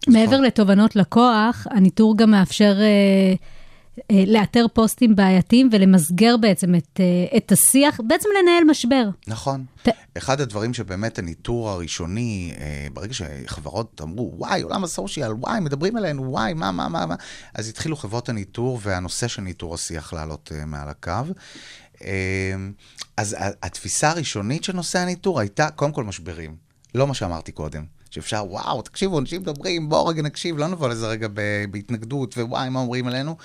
[0.08, 3.34] מעבר לתובנות לקוח, הניטור גם מאפשר אה,
[4.26, 9.08] לאתר פוסטים בעייתיים ולמסגר בעצם את, אה, את השיח, בעצם לנהל משבר.
[9.26, 9.64] נכון.
[9.82, 15.96] ת- אחד הדברים שבאמת הניטור הראשוני, אה, ברגע שחברות אמרו, וואי, עולם הסושיאל, וואי, מדברים
[15.96, 17.14] עלינו, וואי, מה, מה, מה, מה,
[17.54, 21.10] אז התחילו חברות הניטור והנושא של ניטור השיח לעלות אה, מעל הקו.
[22.04, 22.54] אה,
[23.16, 26.56] אז התפיסה הראשונית של נושא הניטור הייתה, קודם כל משברים.
[26.94, 27.84] לא מה שאמרתי קודם.
[28.10, 31.28] שאפשר, וואו, תקשיבו, אנשים מדברים, בואו רגע נקשיב, לא נבוא לזה רגע
[31.70, 33.36] בהתנגדות, ווואי, מה אומרים עלינו.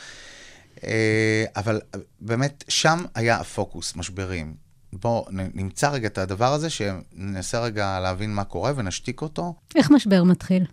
[0.84, 4.56] אה, אבל אה, באמת, שם היה הפוקוס, משברים.
[4.94, 9.56] בואו נמצא רגע את הדבר הזה, שננסה רגע להבין מה קורה ונשתיק אותו.
[9.76, 10.66] איך משבר מתחיל?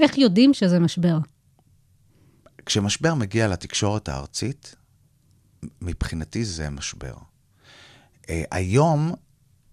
[0.00, 1.18] איך יודעים שזה משבר?
[2.66, 4.74] כשמשבר מגיע לתקשורת הארצית,
[5.82, 7.14] מבחינתי זה משבר.
[8.28, 9.14] אה, היום,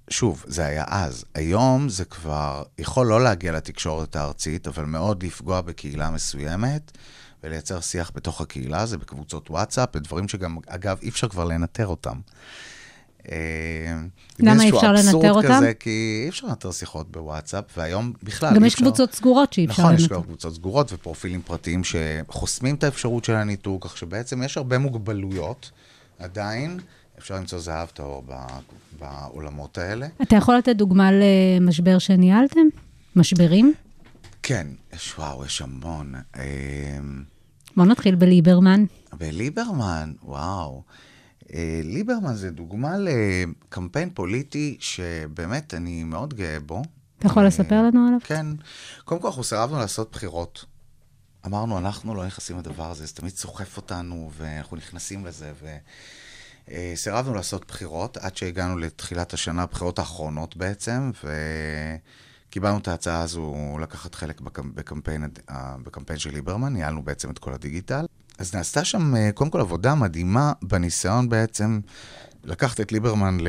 [0.10, 5.62] שוב, זה היה אז, היום זה כבר יכול לא להגיע לתקשורת הארצית, אבל מאוד לפגוע
[5.62, 6.98] בקהילה מסוימת,
[7.44, 12.20] ולייצר שיח בתוך הקהילה, זה בקבוצות וואטסאפ, בדברים שגם, אגב, אי אפשר כבר לנטר אותם.
[13.32, 13.38] אה,
[14.40, 15.58] למה אי אפשר לנטר אותם?
[15.58, 18.86] כזה, כי אי אפשר לנטר שיחות בוואטסאפ, והיום בכלל גם יש אפשר...
[18.86, 20.16] קבוצות סגורות שאי אפשר נכון, יש לנטר.
[20.16, 25.72] כבר קבוצות סגורות ופרופילים פרטיים שחוסמים את האפשרות של הניטור, כך שבעצם יש הרבה מוגבלויות.
[26.20, 26.80] עדיין
[27.18, 28.24] אפשר למצוא זהב טהור
[29.00, 30.08] בעולמות האלה.
[30.22, 32.62] אתה יכול לתת דוגמה למשבר שניהלתם?
[33.16, 33.74] משברים?
[34.44, 36.14] כן, יש, וואו, יש המון.
[37.78, 38.86] בוא נתחיל בליברמן.
[39.14, 40.84] בליברמן, וואו.
[41.54, 46.82] אה, ליברמן זה דוגמה לקמפיין פוליטי שבאמת אני מאוד גאה בו.
[47.20, 48.20] אתה יכול אה, לספר לנו עליו?
[48.24, 48.46] כן.
[49.06, 50.66] קודם כל, אנחנו סירבנו לעשות בחירות.
[51.46, 55.78] אמרנו, אנחנו לא נכנסים לדבר הזה, זה תמיד סוחף אותנו, ואנחנו נכנסים לזה, ו...
[56.72, 56.94] אה,
[57.36, 61.12] לעשות בחירות עד שהגענו לתחילת השנה, הבחירות האחרונות בעצם,
[62.54, 64.72] וקיבלנו את ההצעה הזו לקחת חלק בקמ...
[64.76, 68.06] בקמפיין, אה, בקמפיין של ליברמן, ניהלנו בעצם את כל הדיגיטל.
[68.38, 71.80] אז נעשתה שם אה, קודם כל עבודה מדהימה בניסיון בעצם
[72.44, 73.48] לקחת את ליברמן ל...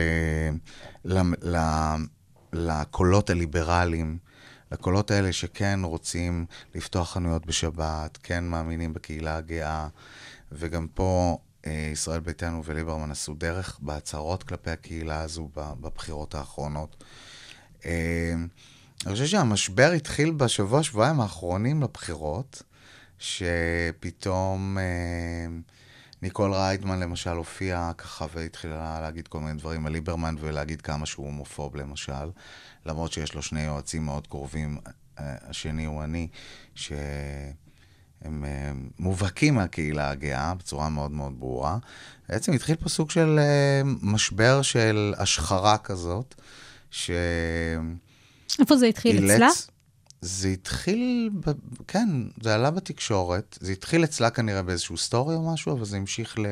[1.05, 1.21] ל...
[1.43, 1.59] ל...
[2.53, 4.19] לקולות הליברליים,
[4.73, 9.89] לקולות האלה שכן רוצים לפתוח חנויות בשבת, כן מאמינים בקהילה הגאה,
[10.53, 17.05] וגם פה אה, ישראל ביתנו וליברמן עשו דרך בהצהרות כלפי הקהילה הזו בבחירות האחרונות.
[19.07, 22.63] אני חושב שהמשבר התחיל בשבוע, שבועיים האחרונים לבחירות,
[23.19, 25.47] שפתאום אה,
[26.23, 31.27] ניקול ריידמן למשל הופיעה ככה והתחילה להגיד כל מיני דברים על ליברמן ולהגיד כמה שהוא
[31.27, 32.31] הומופוב למשל,
[32.87, 34.79] למרות שיש לו שני יועצים מאוד קרובים,
[35.19, 36.29] אה, השני הוא אני,
[36.75, 41.79] שהם אה, מובהקים מהקהילה הגאה בצורה מאוד מאוד ברורה.
[42.29, 46.35] בעצם התחיל פה סוג של אה, משבר של השחרה כזאת,
[46.91, 47.11] ש...
[48.61, 49.17] איפה זה התחיל?
[49.17, 49.49] אילץ- אצלה?
[50.21, 51.51] זה התחיל, ב...
[51.89, 52.09] כן,
[52.43, 53.59] זה עלה בתקשורת.
[53.61, 56.47] זה התחיל אצלה כנראה באיזשהו סטורי או משהו, אבל זה המשיך ל...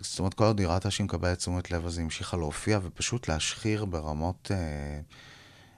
[0.00, 3.28] זאת אומרת, כל עוד היא ראתה שהיא מקבלת תשומת לב, אז היא המשיכה להופיע ופשוט
[3.28, 5.00] להשחיר ברמות אה,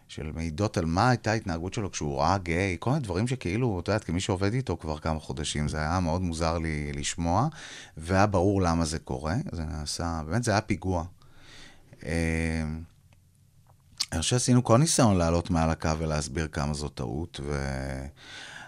[0.09, 3.89] של מעידות על מה הייתה ההתנהגות שלו כשהוא ראה גיי, כל מיני דברים שכאילו, את
[3.89, 7.49] יודעת, כמי שעובד איתו כבר כמה חודשים, זה היה מאוד מוזר לי לשמוע,
[7.97, 9.37] והיה ברור למה זה קורה.
[9.53, 11.05] זה נעשה, באמת זה היה פיגוע.
[12.07, 12.65] אה,
[14.13, 17.55] אני חושב שעשינו כל ניסיון לעלות מעל הקו ולהסביר כמה זו טעות, ו...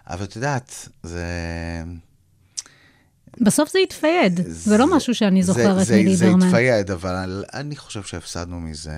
[0.07, 1.24] אבל את יודעת, זה...
[3.40, 4.40] בסוף זה התפייד.
[4.47, 6.42] זה לא משהו שאני זה- זוכרת זה- זה מליברמן.
[6.47, 8.92] התפייד, אבל אני חושב שהפסדנו מזה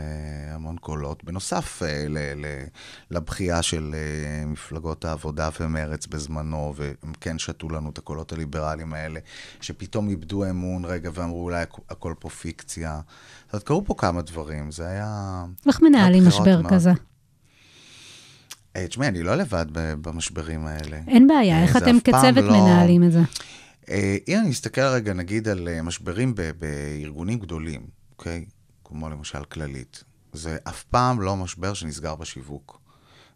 [0.51, 1.25] המון קולות.
[1.25, 2.65] בנוסף אה, ל- ל-
[3.11, 9.21] לבכייה של אה, מפלגות העבודה ומרץ בזמנו, והם כן שתו לנו את הקולות הליברליים האלה,
[9.61, 13.01] שפתאום איבדו אמון רגע ואמרו אולי הכ- הכל פה פיקציה.
[13.45, 15.45] זאת אומרת, קרו פה כמה דברים, זה היה...
[15.67, 16.93] איך מנהלים הבחירות משבר מאוד- כזה?
[18.77, 20.99] אה, תשמעי, אני לא לבד במשברים האלה.
[21.09, 23.21] אין בעיה, איך זה אתם כצוות לא- מנהלים את זה?
[23.91, 28.45] אה, אם אני מסתכל רגע, נגיד, על אה, משברים בארגונים גדולים, אוקיי?
[28.85, 32.81] כמו למשל כללית, זה אף פעם לא משבר שנסגר בשיווק.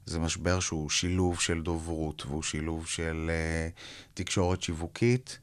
[0.06, 3.80] זה משבר שהוא שילוב של דוברות, והוא שילוב של uh,
[4.14, 5.38] תקשורת שיווקית,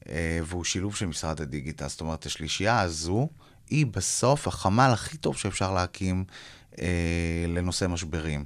[0.00, 0.06] uh,
[0.44, 1.88] והוא שילוב של משרד הדיגיטל.
[1.88, 3.28] זאת אומרת, השלישייה הזו
[3.70, 6.24] היא בסוף החמ"ל הכי טוב שאפשר להקים
[6.72, 6.76] uh,
[7.48, 8.44] לנושא משברים.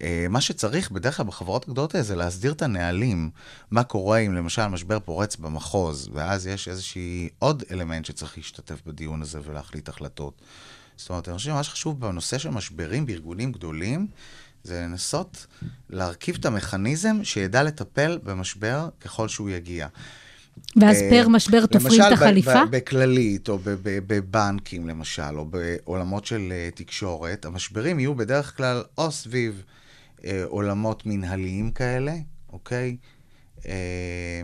[0.00, 3.30] Uh, מה שצריך בדרך כלל בחברות הגדולות האלה זה להסדיר את הנהלים,
[3.70, 9.22] מה קורה אם למשל משבר פורץ במחוז, ואז יש איזושהי עוד אלמנט שצריך להשתתף בדיון
[9.22, 10.42] הזה ולהחליט החלטות.
[10.96, 14.06] זאת אומרת, אני חושב שמה שחשוב בנושא של משברים בארגונים גדולים,
[14.64, 15.46] זה לנסות
[15.90, 19.86] להרכיב את המכניזם שידע לטפל במשבר ככל שהוא יגיע.
[20.76, 22.64] ואז אה, פר משבר תופרים את למשל, החליפה?
[22.64, 29.10] ב- בכללית, או בבנקים למשל, או בעולמות של אה, תקשורת, המשברים יהיו בדרך כלל או
[29.10, 29.62] סביב
[30.24, 32.14] אה, עולמות מנהליים כאלה,
[32.52, 32.96] אוקיי?
[33.66, 34.42] אה,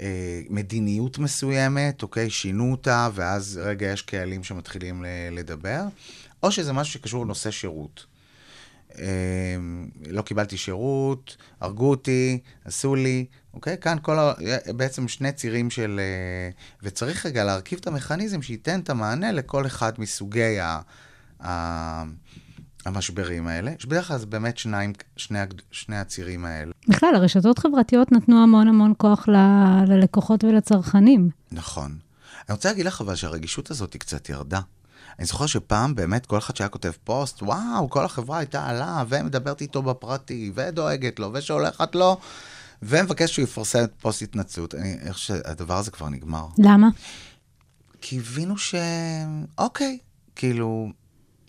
[0.00, 2.30] אה, מדיניות מסוימת, אוקיי?
[2.30, 5.82] שינו אותה, ואז רגע יש קהלים שמתחילים ל- לדבר,
[6.42, 8.06] או שזה משהו שקשור לנושא שירות.
[8.98, 9.56] אה,
[10.06, 13.76] לא קיבלתי שירות, הרגו אותי, עשו לי, אוקיי?
[13.80, 14.32] כאן כל ה...
[14.76, 16.00] בעצם שני צירים של...
[16.00, 16.50] אה,
[16.82, 20.80] וצריך רגע להרכיב את המכניזם שייתן את המענה לכל אחד מסוגי ה...
[21.44, 22.04] ה...
[22.86, 25.38] המשברים האלה, שבדרך כלל זה באמת שניים, שני,
[25.70, 26.72] שני הצירים האלה.
[26.88, 31.30] בכלל, הרשתות חברתיות נתנו המון המון כוח ל- ללקוחות ולצרכנים.
[31.52, 31.98] נכון.
[32.48, 34.60] אני רוצה להגיד לך אבל שהרגישות הזאת היא קצת ירדה.
[35.18, 39.60] אני זוכר שפעם באמת כל אחד שהיה כותב פוסט, וואו, כל החברה הייתה עליו, ומדברת
[39.60, 42.18] איתו בפרטי, ודואגת לו, ושולחת לו,
[42.82, 44.74] ומבקש שהוא יפרסם את פוסט התנצלות.
[44.74, 46.46] אני חושב שהדבר הזה כבר נגמר.
[46.58, 46.88] למה?
[48.00, 48.74] כי הבינו ש...
[49.58, 49.98] אוקיי,
[50.36, 50.88] כאילו,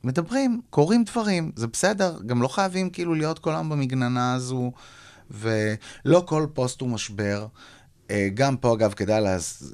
[0.04, 4.72] מדברים, קורים דברים, זה בסדר, גם לא חייבים כאילו להיות כל היום במגננה הזו,
[5.32, 7.48] ולא כל פוסט הוא משבר.
[8.12, 9.74] אה, גם פה, אגב, כדאי להז...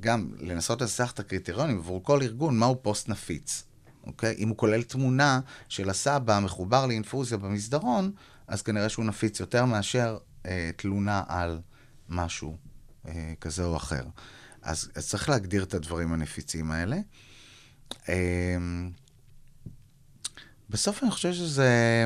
[0.00, 3.64] גם לנסות לנסח את הקריטריונים עבור כל ארגון, מהו פוסט נפיץ,
[4.06, 4.34] אוקיי?
[4.38, 8.12] אם הוא כולל תמונה של הסבא מחובר לאינפוזיה במסדרון,
[8.48, 11.60] אז כנראה שהוא נפיץ יותר מאשר אה, תלונה על
[12.08, 12.56] משהו
[13.08, 14.04] אה, כזה או אחר.
[14.62, 16.96] אז, אז צריך להגדיר את הדברים הנפיצים האלה.
[18.08, 18.56] אה,
[20.70, 22.04] בסוף אני חושב שזה...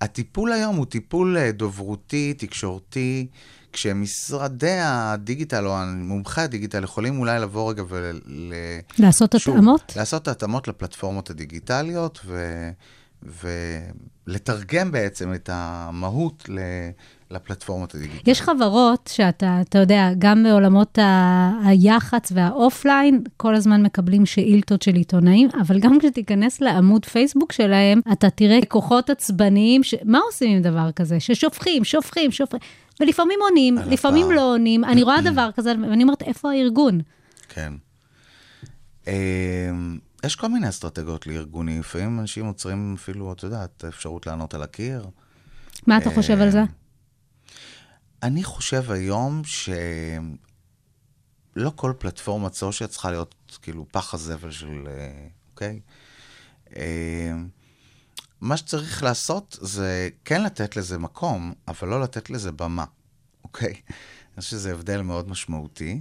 [0.00, 3.26] הטיפול היום הוא טיפול אה, דוברותי, תקשורתי,
[3.72, 8.20] כשמשרדי הדיגיטל או מומחי הדיגיטל יכולים אולי לבוא רגע ול...
[8.98, 9.92] לעשות שוב, התאמות?
[9.96, 12.70] לעשות התאמות לפלטפורמות הדיגיטליות ו...
[14.26, 16.58] ולתרגם בעצם את המהות ל...
[17.30, 18.28] לפלטפורמות הדיגיטליות.
[18.28, 24.94] יש חברות שאתה, אתה יודע, גם בעולמות ה- היח"צ והאופליין, כל הזמן מקבלים שאילתות של
[24.94, 29.94] עיתונאים, אבל גם כשתיכנס לעמוד פייסבוק שלהם, אתה תראה כוחות עצבניים, ש...
[30.04, 31.20] מה עושים עם דבר כזה?
[31.20, 32.60] ששופכים, שופכים, שופכים,
[33.00, 34.30] ולפעמים עונים, לפעמים.
[34.32, 34.84] לא עונים.
[34.84, 37.00] אני רואה דבר כזה, ואני אומרת, איפה הארגון?
[37.48, 37.72] כן.
[39.06, 39.12] אמ,
[40.24, 45.06] יש כל מיני אסטרטגיות לארגונים, לפעמים אנשים עוצרים אפילו, את יודעת, אפשרות לענות על הקיר.
[45.86, 46.62] מה אתה חושב על זה?
[48.24, 49.70] אני חושב היום שלא
[51.76, 55.80] כל פלטפורמת סושיאל צריכה להיות כאילו פח הזבל של, אה, אוקיי?
[56.76, 57.32] אה,
[58.40, 62.84] מה שצריך לעשות זה כן לתת לזה מקום, אבל לא לתת לזה במה,
[63.44, 63.72] אוקיי?
[64.34, 66.00] אני חושב שזה הבדל מאוד משמעותי.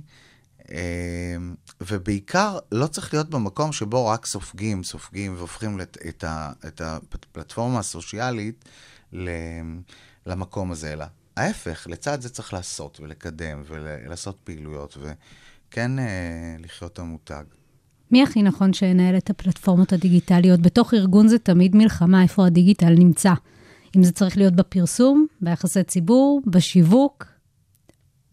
[0.72, 1.36] אה,
[1.82, 8.66] ובעיקר, לא צריך להיות במקום שבו רק סופגים, סופגים והופכים את, הפלטפורמה הסוציאלית
[9.14, 9.80] ל-
[10.26, 11.06] למקום הזה, אלא
[11.38, 17.44] ההפך, לצד זה צריך לעשות ולקדם ולעשות פעילויות, וכן אה, לחיות את המותג.
[18.12, 20.60] מי הכי נכון שינהל את הפלטפורמות הדיגיטליות?
[20.60, 23.34] בתוך ארגון זה תמיד מלחמה איפה הדיגיטל נמצא.
[23.98, 27.26] אם זה צריך להיות בפרסום, ביחסי ציבור, בשיווק,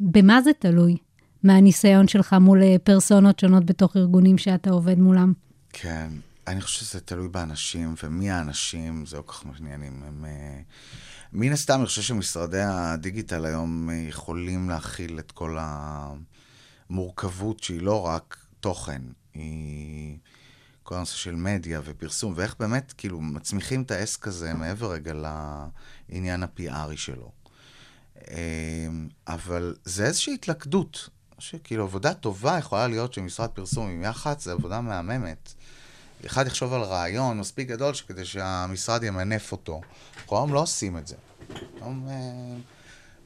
[0.01, 0.97] במה זה תלוי?
[1.43, 5.33] מהניסיון שלך מול אה, פרסונות שונות בתוך ארגונים שאתה עובד מולם.
[5.73, 6.09] כן,
[6.47, 10.03] אני חושב שזה תלוי באנשים, ומי האנשים, זה לא כל כך מעניינים.
[10.07, 10.25] הם...
[11.33, 15.59] מן הסתם, אני חושב שמשרדי הדיגיטל היום אה, יכולים להכיל את כל
[16.91, 19.03] המורכבות שהיא לא רק תוכן,
[19.35, 20.19] היא
[20.83, 25.13] כל הנושא של מדיה ופרסום, ואיך באמת, כאילו, מצמיחים את העסק הזה מעבר רגע
[26.09, 27.33] לעניין ה-PRי שלו.
[28.31, 28.89] אה,
[29.29, 31.09] אבל זה איזושהי התלכדות,
[31.39, 35.55] שכאילו עבודה טובה יכולה להיות של משרד פרסום עם יח"צ, זה עבודה מהממת.
[36.27, 39.81] אחד יחשוב על רעיון מספיק גדול כדי שהמשרד ימנף אותו.
[40.21, 41.17] אנחנו היום לא עושים את זה.
[41.81, 42.15] היום אה,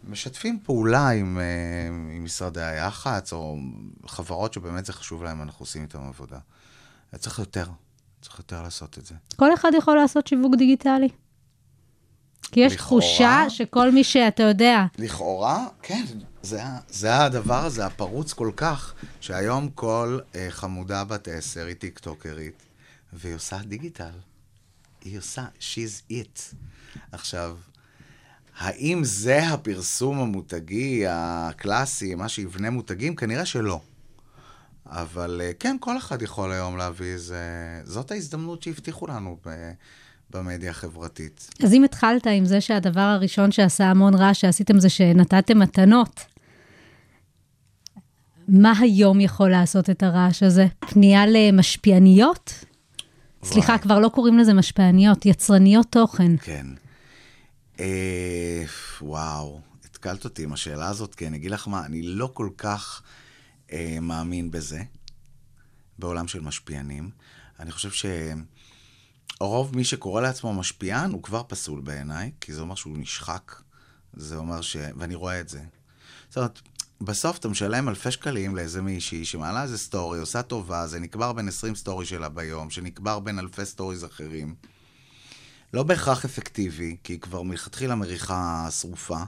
[0.09, 1.87] משתפים פעולה עם, אה,
[2.17, 3.57] עם משרדי היח"צ, או
[4.07, 6.39] חברות שבאמת זה חשוב להם, אנחנו עושים איתם עבודה.
[7.19, 7.67] צריך יותר,
[8.23, 9.15] צריך יותר לעשות את זה.
[9.37, 11.09] כל אחד יכול לעשות שיווק דיגיטלי.
[12.53, 16.05] כי יש לכאורה- תחושה שכל מי שאתה יודע, לכאורה, כן,
[16.43, 22.63] זה, זה הדבר הזה, הפרוץ כל כך, שהיום כל אה, חמודה בת עשר היא טיקטוקרית,
[23.15, 24.11] והיא עושה דיגיטל.
[25.05, 26.55] היא עושה, she's it.
[27.13, 27.57] עכשיו,
[28.59, 33.17] האם זה הפרסום המותגי הקלאסי, מה שיבנה מותגים?
[33.17, 33.81] כנראה שלא.
[34.87, 37.41] אבל אה, כן, כל אחד יכול היום להביא איזה...
[37.85, 39.73] זאת ההזדמנות שהבטיחו לנו ב...
[40.31, 41.51] במדיה החברתית.
[41.65, 46.21] אז אם התחלת עם זה שהדבר הראשון שעשה המון רעש שעשיתם זה שנתתם מתנות,
[48.49, 50.67] מה היום יכול לעשות את הרעש הזה?
[50.81, 52.65] פנייה למשפיעניות?
[53.45, 53.83] סליחה, וואי.
[53.83, 56.37] כבר לא קוראים לזה משפיעניות, יצרניות תוכן.
[56.37, 56.67] כן.
[57.81, 58.65] אה,
[59.03, 63.03] וואו, התקלת אותי עם השאלה הזאת, כי אני אגיד לך מה, אני לא כל כך
[63.73, 64.83] אה, מאמין בזה,
[65.99, 67.11] בעולם של משפיענים.
[67.61, 68.09] אני חושב
[69.41, 73.55] שרוב מי שקורא לעצמו משפיען הוא כבר פסול בעיניי, כי זה אומר שהוא נשחק.
[74.17, 74.77] זה אומר ש...
[74.97, 75.61] ואני רואה את זה.
[76.29, 76.61] זאת אומרת,
[77.05, 81.49] בסוף אתה משלם אלפי שקלים לאיזה מישהי שמעלה איזה סטורי, עושה טובה, זה נקבר בין
[81.49, 84.55] 20 סטורי שלה ביום, שנקבר בין אלפי סטוריז אחרים.
[85.75, 89.19] לא בהכרח אפקטיבי, כי היא כבר מלכתחילה מריחה שרופה.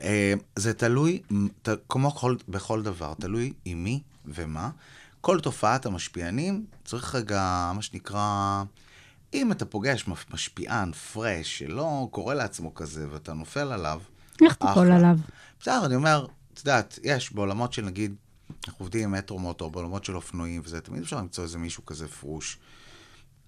[0.00, 1.22] אה, זה תלוי,
[1.62, 4.70] ת- כמו כל, בכל דבר, תלוי עם מי ומה.
[5.20, 8.62] כל תופעת המשפיענים צריך רגע, מה שנקרא,
[9.34, 14.00] אם אתה פוגש מש- משפיען פרש שלא קורא לעצמו כזה ואתה נופל עליו,
[14.44, 14.92] איך תיפול.
[14.92, 15.16] עליו?
[15.60, 16.26] בסדר, אני אומר,
[16.56, 18.14] את יודעת, יש בעולמות של נגיד,
[18.68, 22.08] אנחנו עובדים עם מטרו מוטור, בעולמות של אופנועים וזה, תמיד אפשר למצוא איזה מישהו כזה
[22.08, 22.58] פרוש.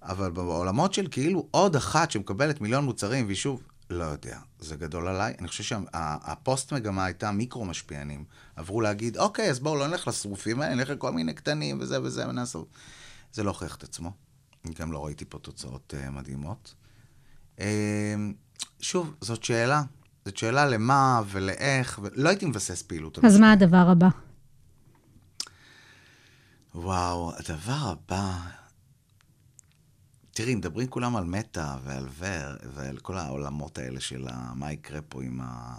[0.03, 5.09] אבל בעולמות של כאילו עוד אחת שמקבלת מיליון מוצרים, והיא שוב, לא יודע, זה גדול
[5.09, 5.35] עליי.
[5.39, 8.25] אני חושב שהפוסט מגמה הייתה מיקרו משפיענים.
[8.57, 12.29] עברו להגיד, אוקיי, אז בואו לא נלך לשרופים האלה, נלך לכל מיני קטנים וזה וזה
[12.29, 12.67] ונעשו.
[13.33, 14.13] זה לא הוכיח את עצמו.
[14.65, 16.75] אני גם לא ראיתי פה תוצאות uh, מדהימות.
[17.57, 17.61] Uh,
[18.81, 19.83] שוב, זאת שאלה.
[20.29, 23.25] זאת שאלה למה ולאיך, ולא הייתי מבסס פעילות.
[23.25, 23.39] אז.
[23.39, 24.09] מה הדבר הבא?
[26.75, 28.39] וואו, הדבר הבא...
[30.33, 35.23] תראי, מדברים כולם על מטא ועל ור ועל כל העולמות האלה של מה יקרה פה
[35.23, 35.75] עם ה...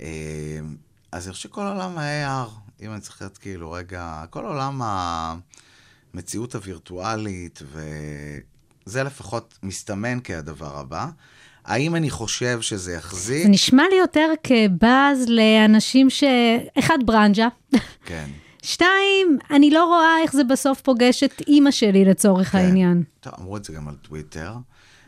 [0.00, 0.60] אה,
[1.12, 4.82] אז אני חושב שכל עולם ה-AR, אם אני צריך להיות כאילו רגע, כל עולם
[6.14, 7.62] המציאות הווירטואלית,
[8.86, 11.08] וזה לפחות מסתמן כהדבר הבא.
[11.64, 13.42] האם אני חושב שזה יחזיק?
[13.42, 16.24] זה נשמע לי יותר כבאז לאנשים ש...
[16.78, 17.48] אחד, ברנז'ה.
[18.04, 18.26] כן.
[18.62, 22.58] שתיים, אני לא רואה איך זה בסוף פוגש את אימא שלי לצורך כן.
[22.58, 23.02] העניין.
[23.20, 24.52] טוב, אמרו את זה גם על טוויטר.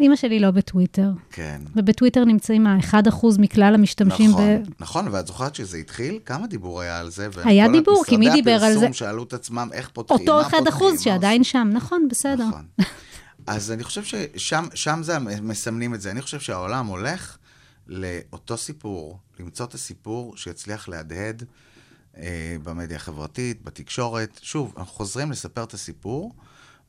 [0.01, 1.61] אימא שלי לא בטוויטר, כן.
[1.77, 4.69] ובטוויטר נמצאים ה-1% מכלל המשתמשים נכון, ב...
[4.81, 6.19] נכון, ואת זוכרת שזה התחיל?
[6.25, 7.29] כמה דיבור היה על זה?
[7.45, 8.67] היה דיבור, כי מי משרדי דיבר על זה?
[8.67, 12.49] הפרסום שאלו את עצמם איך פותחים, אותו מה 1% פותחים, מה שעדיין שם, נכון, בסדר.
[12.49, 12.65] נכון.
[13.47, 16.11] אז אני חושב ששם שם זה, מסמנים את זה.
[16.11, 17.39] אני חושב שהעולם הולך
[17.87, 21.45] לאותו סיפור, למצוא את הסיפור שיצליח להדהד
[22.17, 24.41] אה, במדיה החברתית, בתקשורת.
[24.43, 26.35] שוב, אנחנו חוזרים לספר את הסיפור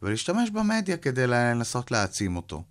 [0.01, 2.63] ולהשתמש במדיה כדי לנסות להעצים אותו.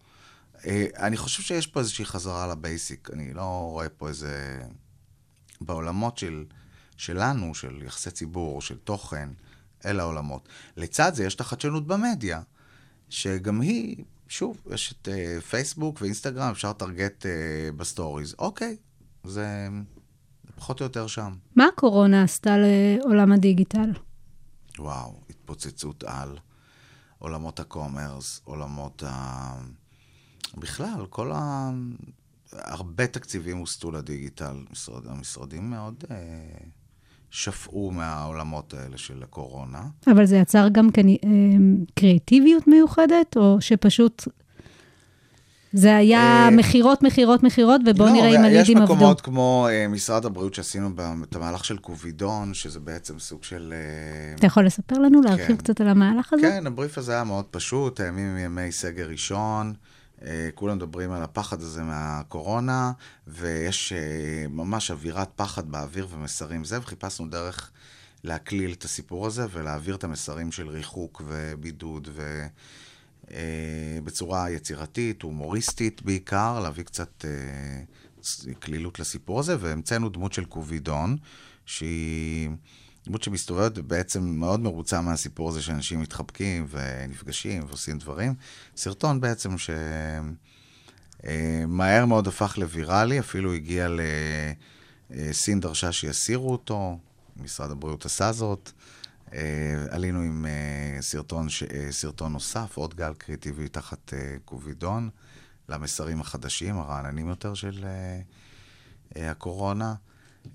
[0.67, 3.11] אה, אני חושב שיש פה איזושהי חזרה ל basic.
[3.13, 4.61] אני לא רואה פה איזה...
[5.61, 6.45] בעולמות של,
[6.97, 9.29] שלנו, של יחסי ציבור, של תוכן,
[9.87, 10.49] אלה העולמות.
[10.77, 12.41] לצד זה יש את החדשנות במדיה,
[13.09, 17.29] שגם היא, שוב, יש את אה, פייסבוק ואינסטגרם, אפשר לטרגט אה,
[17.77, 18.35] בסטוריז.
[18.39, 18.77] אוקיי,
[19.25, 19.69] זה,
[20.57, 21.35] פחות או יותר שם.
[21.57, 23.93] מה הקורונה עשתה לעולם הדיגיטל?
[24.79, 26.39] וואו, התפוצצות על
[27.19, 29.55] עולמות הקומרס, עולמות ה...
[30.57, 31.71] בכלל, כל ה...
[32.53, 34.65] הרבה תקציבים הוסטו לדיגיטל.
[34.71, 35.07] משרד...
[35.07, 36.17] המשרדים מאוד אה,
[37.35, 39.83] שפעו מהעולמות האלה של הקורונה.
[40.07, 41.03] אבל זה יצר גם אה,
[41.95, 44.29] קריאטיביות מיוחדת, או שפשוט
[45.73, 48.95] זה היה אה, מכירות, מכירות, מכירות, ובואו נראה אם לא, יש הלידים עבדו.
[48.95, 50.91] מקומות כמו אה, משרד הבריאות שעשינו
[51.23, 53.75] את המהלך של קובידון, שזה בעצם סוג של...
[54.35, 55.57] אתה יכול לספר לנו, להרחיב כן.
[55.57, 56.43] קצת על המהלך הזה?
[56.43, 59.73] כן, הבריף הזה היה מאוד פשוט, הימים ימי סגר ראשון,
[60.55, 62.93] כולם מדברים על הפחד הזה מהקורונה,
[63.27, 66.65] ויש אה, ממש אווירת פחד באוויר ומסרים.
[66.65, 67.71] זה, וחיפשנו דרך
[68.25, 72.47] להקליל את הסיפור הזה ולהעביר את המסרים של ריחוק ובידוד ו...
[73.31, 81.17] אה, בצורה יצירתית, הומוריסטית בעיקר, להביא קצת אה, קלילות לסיפור הזה, והמצאנו דמות של קובידון,
[81.67, 82.51] שהיא
[83.07, 88.35] דמות שמסתובבת ובעצם מאוד מרוצה מהסיפור הזה שאנשים מתחבקים ונפגשים ועושים דברים.
[88.77, 89.55] סרטון בעצם
[91.19, 93.89] שמהר מאוד הפך לוויראלי, אפילו הגיע
[95.11, 96.99] לסין דרשה שיסירו אותו,
[97.37, 98.71] משרד הבריאות עשה זאת.
[99.35, 99.41] אה,
[99.91, 104.13] עלינו עם אה, סרטון, ש- אה, סרטון נוסף, עוד גל קריאטיבי תחת
[104.45, 105.11] קובידון,
[105.69, 107.85] למסרים החדשים, הרעננים יותר של
[109.17, 109.95] הקורונה.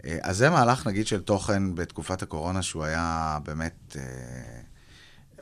[0.06, 4.62] אה, אז זה מהלך, נגיד, של תוכן בתקופת הקורונה, שהוא היה באמת, אה,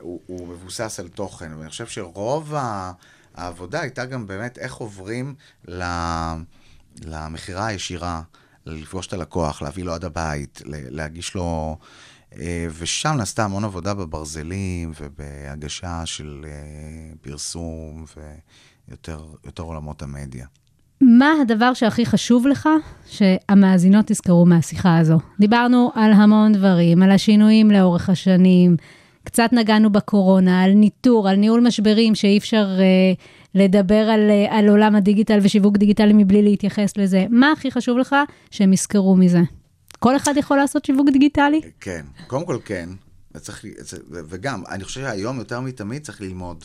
[0.00, 2.92] הוא, הוא מבוסס על תוכן, ואני חושב שרוב ה-
[3.34, 5.34] העבודה הייתה גם באמת איך עוברים
[7.04, 8.22] למכירה הישירה,
[8.66, 11.78] לפגוש את הלקוח, להביא לו עד הבית, להגיש לו...
[12.38, 16.46] אה, ושם נעשתה המון עבודה בברזלים ובהגשה של
[17.20, 18.04] פרסום
[18.88, 20.46] ויותר יותר עולמות המדיה.
[21.18, 22.68] מה הדבר שהכי חשוב לך
[23.06, 25.18] שהמאזינות יזכרו מהשיחה הזו?
[25.40, 28.76] דיברנו על המון דברים, על השינויים לאורך השנים,
[29.24, 32.84] קצת נגענו בקורונה, על ניטור, על ניהול משברים שאי אפשר אה,
[33.54, 37.26] לדבר על, אה, על עולם הדיגיטל ושיווק דיגיטלי מבלי להתייחס לזה.
[37.30, 38.16] מה הכי חשוב לך
[38.50, 39.40] שהם יזכרו מזה?
[39.98, 41.60] כל אחד יכול לעשות שיווק דיגיטלי?
[41.80, 42.88] כן, קודם כל כן,
[43.34, 43.64] וצריך,
[44.10, 46.64] ו- וגם, אני חושב שהיום יותר מתמיד צריך ללמוד.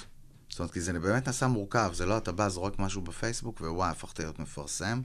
[0.54, 3.90] זאת אומרת, כי זה באמת נעשה מורכב, זה לא אתה בא, זורק משהו בפייסבוק, ווואי,
[3.90, 5.02] הפכת להיות מפרסם.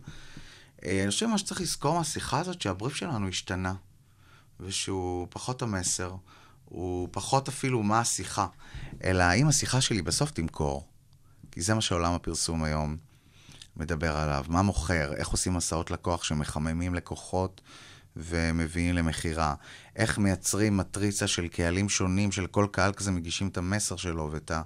[0.85, 3.75] אה, אני חושב מה שצריך לזכור מהשיחה הזאת, שהבריף שלנו השתנה,
[4.61, 6.15] ושהוא פחות המסר,
[6.65, 8.47] הוא פחות אפילו מה השיחה,
[9.05, 10.89] אלא האם השיחה שלי בסוף תמכור.
[11.53, 12.97] כי זה מה שעולם הפרסום היום
[13.77, 14.45] מדבר עליו.
[14.49, 17.61] מה מוכר, איך עושים מסעות לקוח שמחממים לקוחות
[18.17, 19.55] ומביאים למכירה.
[19.97, 24.51] איך מייצרים מטריצה של קהלים שונים, של כל קהל כזה מגישים את המסר שלו ואת
[24.51, 24.63] ה...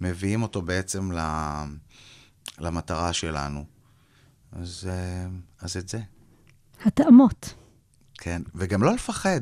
[0.00, 1.18] מביאים אותו בעצם ל...
[2.58, 3.64] למטרה שלנו.
[4.52, 5.26] אז, אה,
[5.60, 5.98] אז את זה,
[6.84, 7.54] התאמות.
[8.18, 8.42] כן.
[8.54, 9.40] וגם לא לפחד.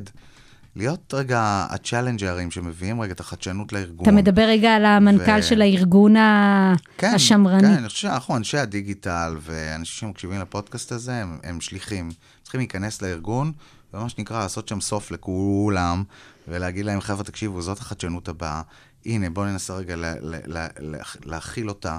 [0.75, 4.07] להיות רגע הצ'אלנג'רים שמביאים רגע את החדשנות לארגון.
[4.07, 6.73] אתה מדבר רגע על המנכ"ל ו- של הארגון ה...
[6.97, 7.61] כן, השמרני.
[7.61, 12.09] כן, אני חושב שאנחנו אנשי הדיגיטל ואנשים שמקשיבים לפודקאסט הזה, הם, הם שליחים.
[12.47, 13.51] צריכים להיכנס לארגון,
[13.93, 16.03] ומה שנקרא, לעשות שם סוף לכולם,
[16.47, 18.61] ולהגיד להם, חבר'ה, תקשיבו, זאת החדשנות הבאה.
[19.05, 21.97] הנה, בואו ננסה רגע לה, לה, לה, לה, להכיל אותה,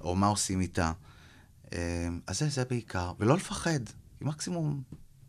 [0.00, 0.92] או מה עושים איתה.
[1.72, 3.12] אה, אז זה, זה בעיקר.
[3.18, 3.80] ולא לפחד,
[4.18, 4.80] כי מקסימום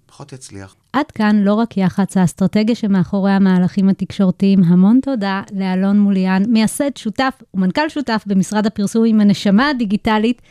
[0.06, 0.76] פחות יצליח.
[0.94, 4.64] עד כאן לא רק יח"צ, האסטרטגיה שמאחורי המהלכים התקשורתיים.
[4.64, 10.42] המון תודה לאלון מוליאן, מייסד, שותף ומנכ"ל שותף במשרד הפרסום עם הנשמה הדיגיטלית,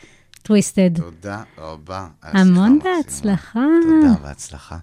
[0.41, 0.97] Twisted.
[0.97, 2.07] תודה רבה.
[2.23, 2.79] המון.
[2.83, 3.59] בהצלחה.
[3.83, 4.77] תודה, בהצלחה.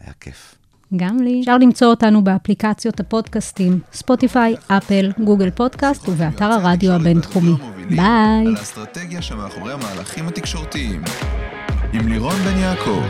[0.00, 0.54] היה כיף.
[0.96, 1.40] גם לי.
[1.40, 7.54] אפשר למצוא אותנו באפליקציות הפודקאסטים, ספוטיפיי, אפל, גוגל פודקאסט ובאתר הרדיו הבינתחומי.
[7.88, 8.46] ביי.
[8.46, 11.02] על האסטרטגיה שמאחורי המהלכים התקשורתיים.
[11.92, 13.02] עם לירון בן יעקב.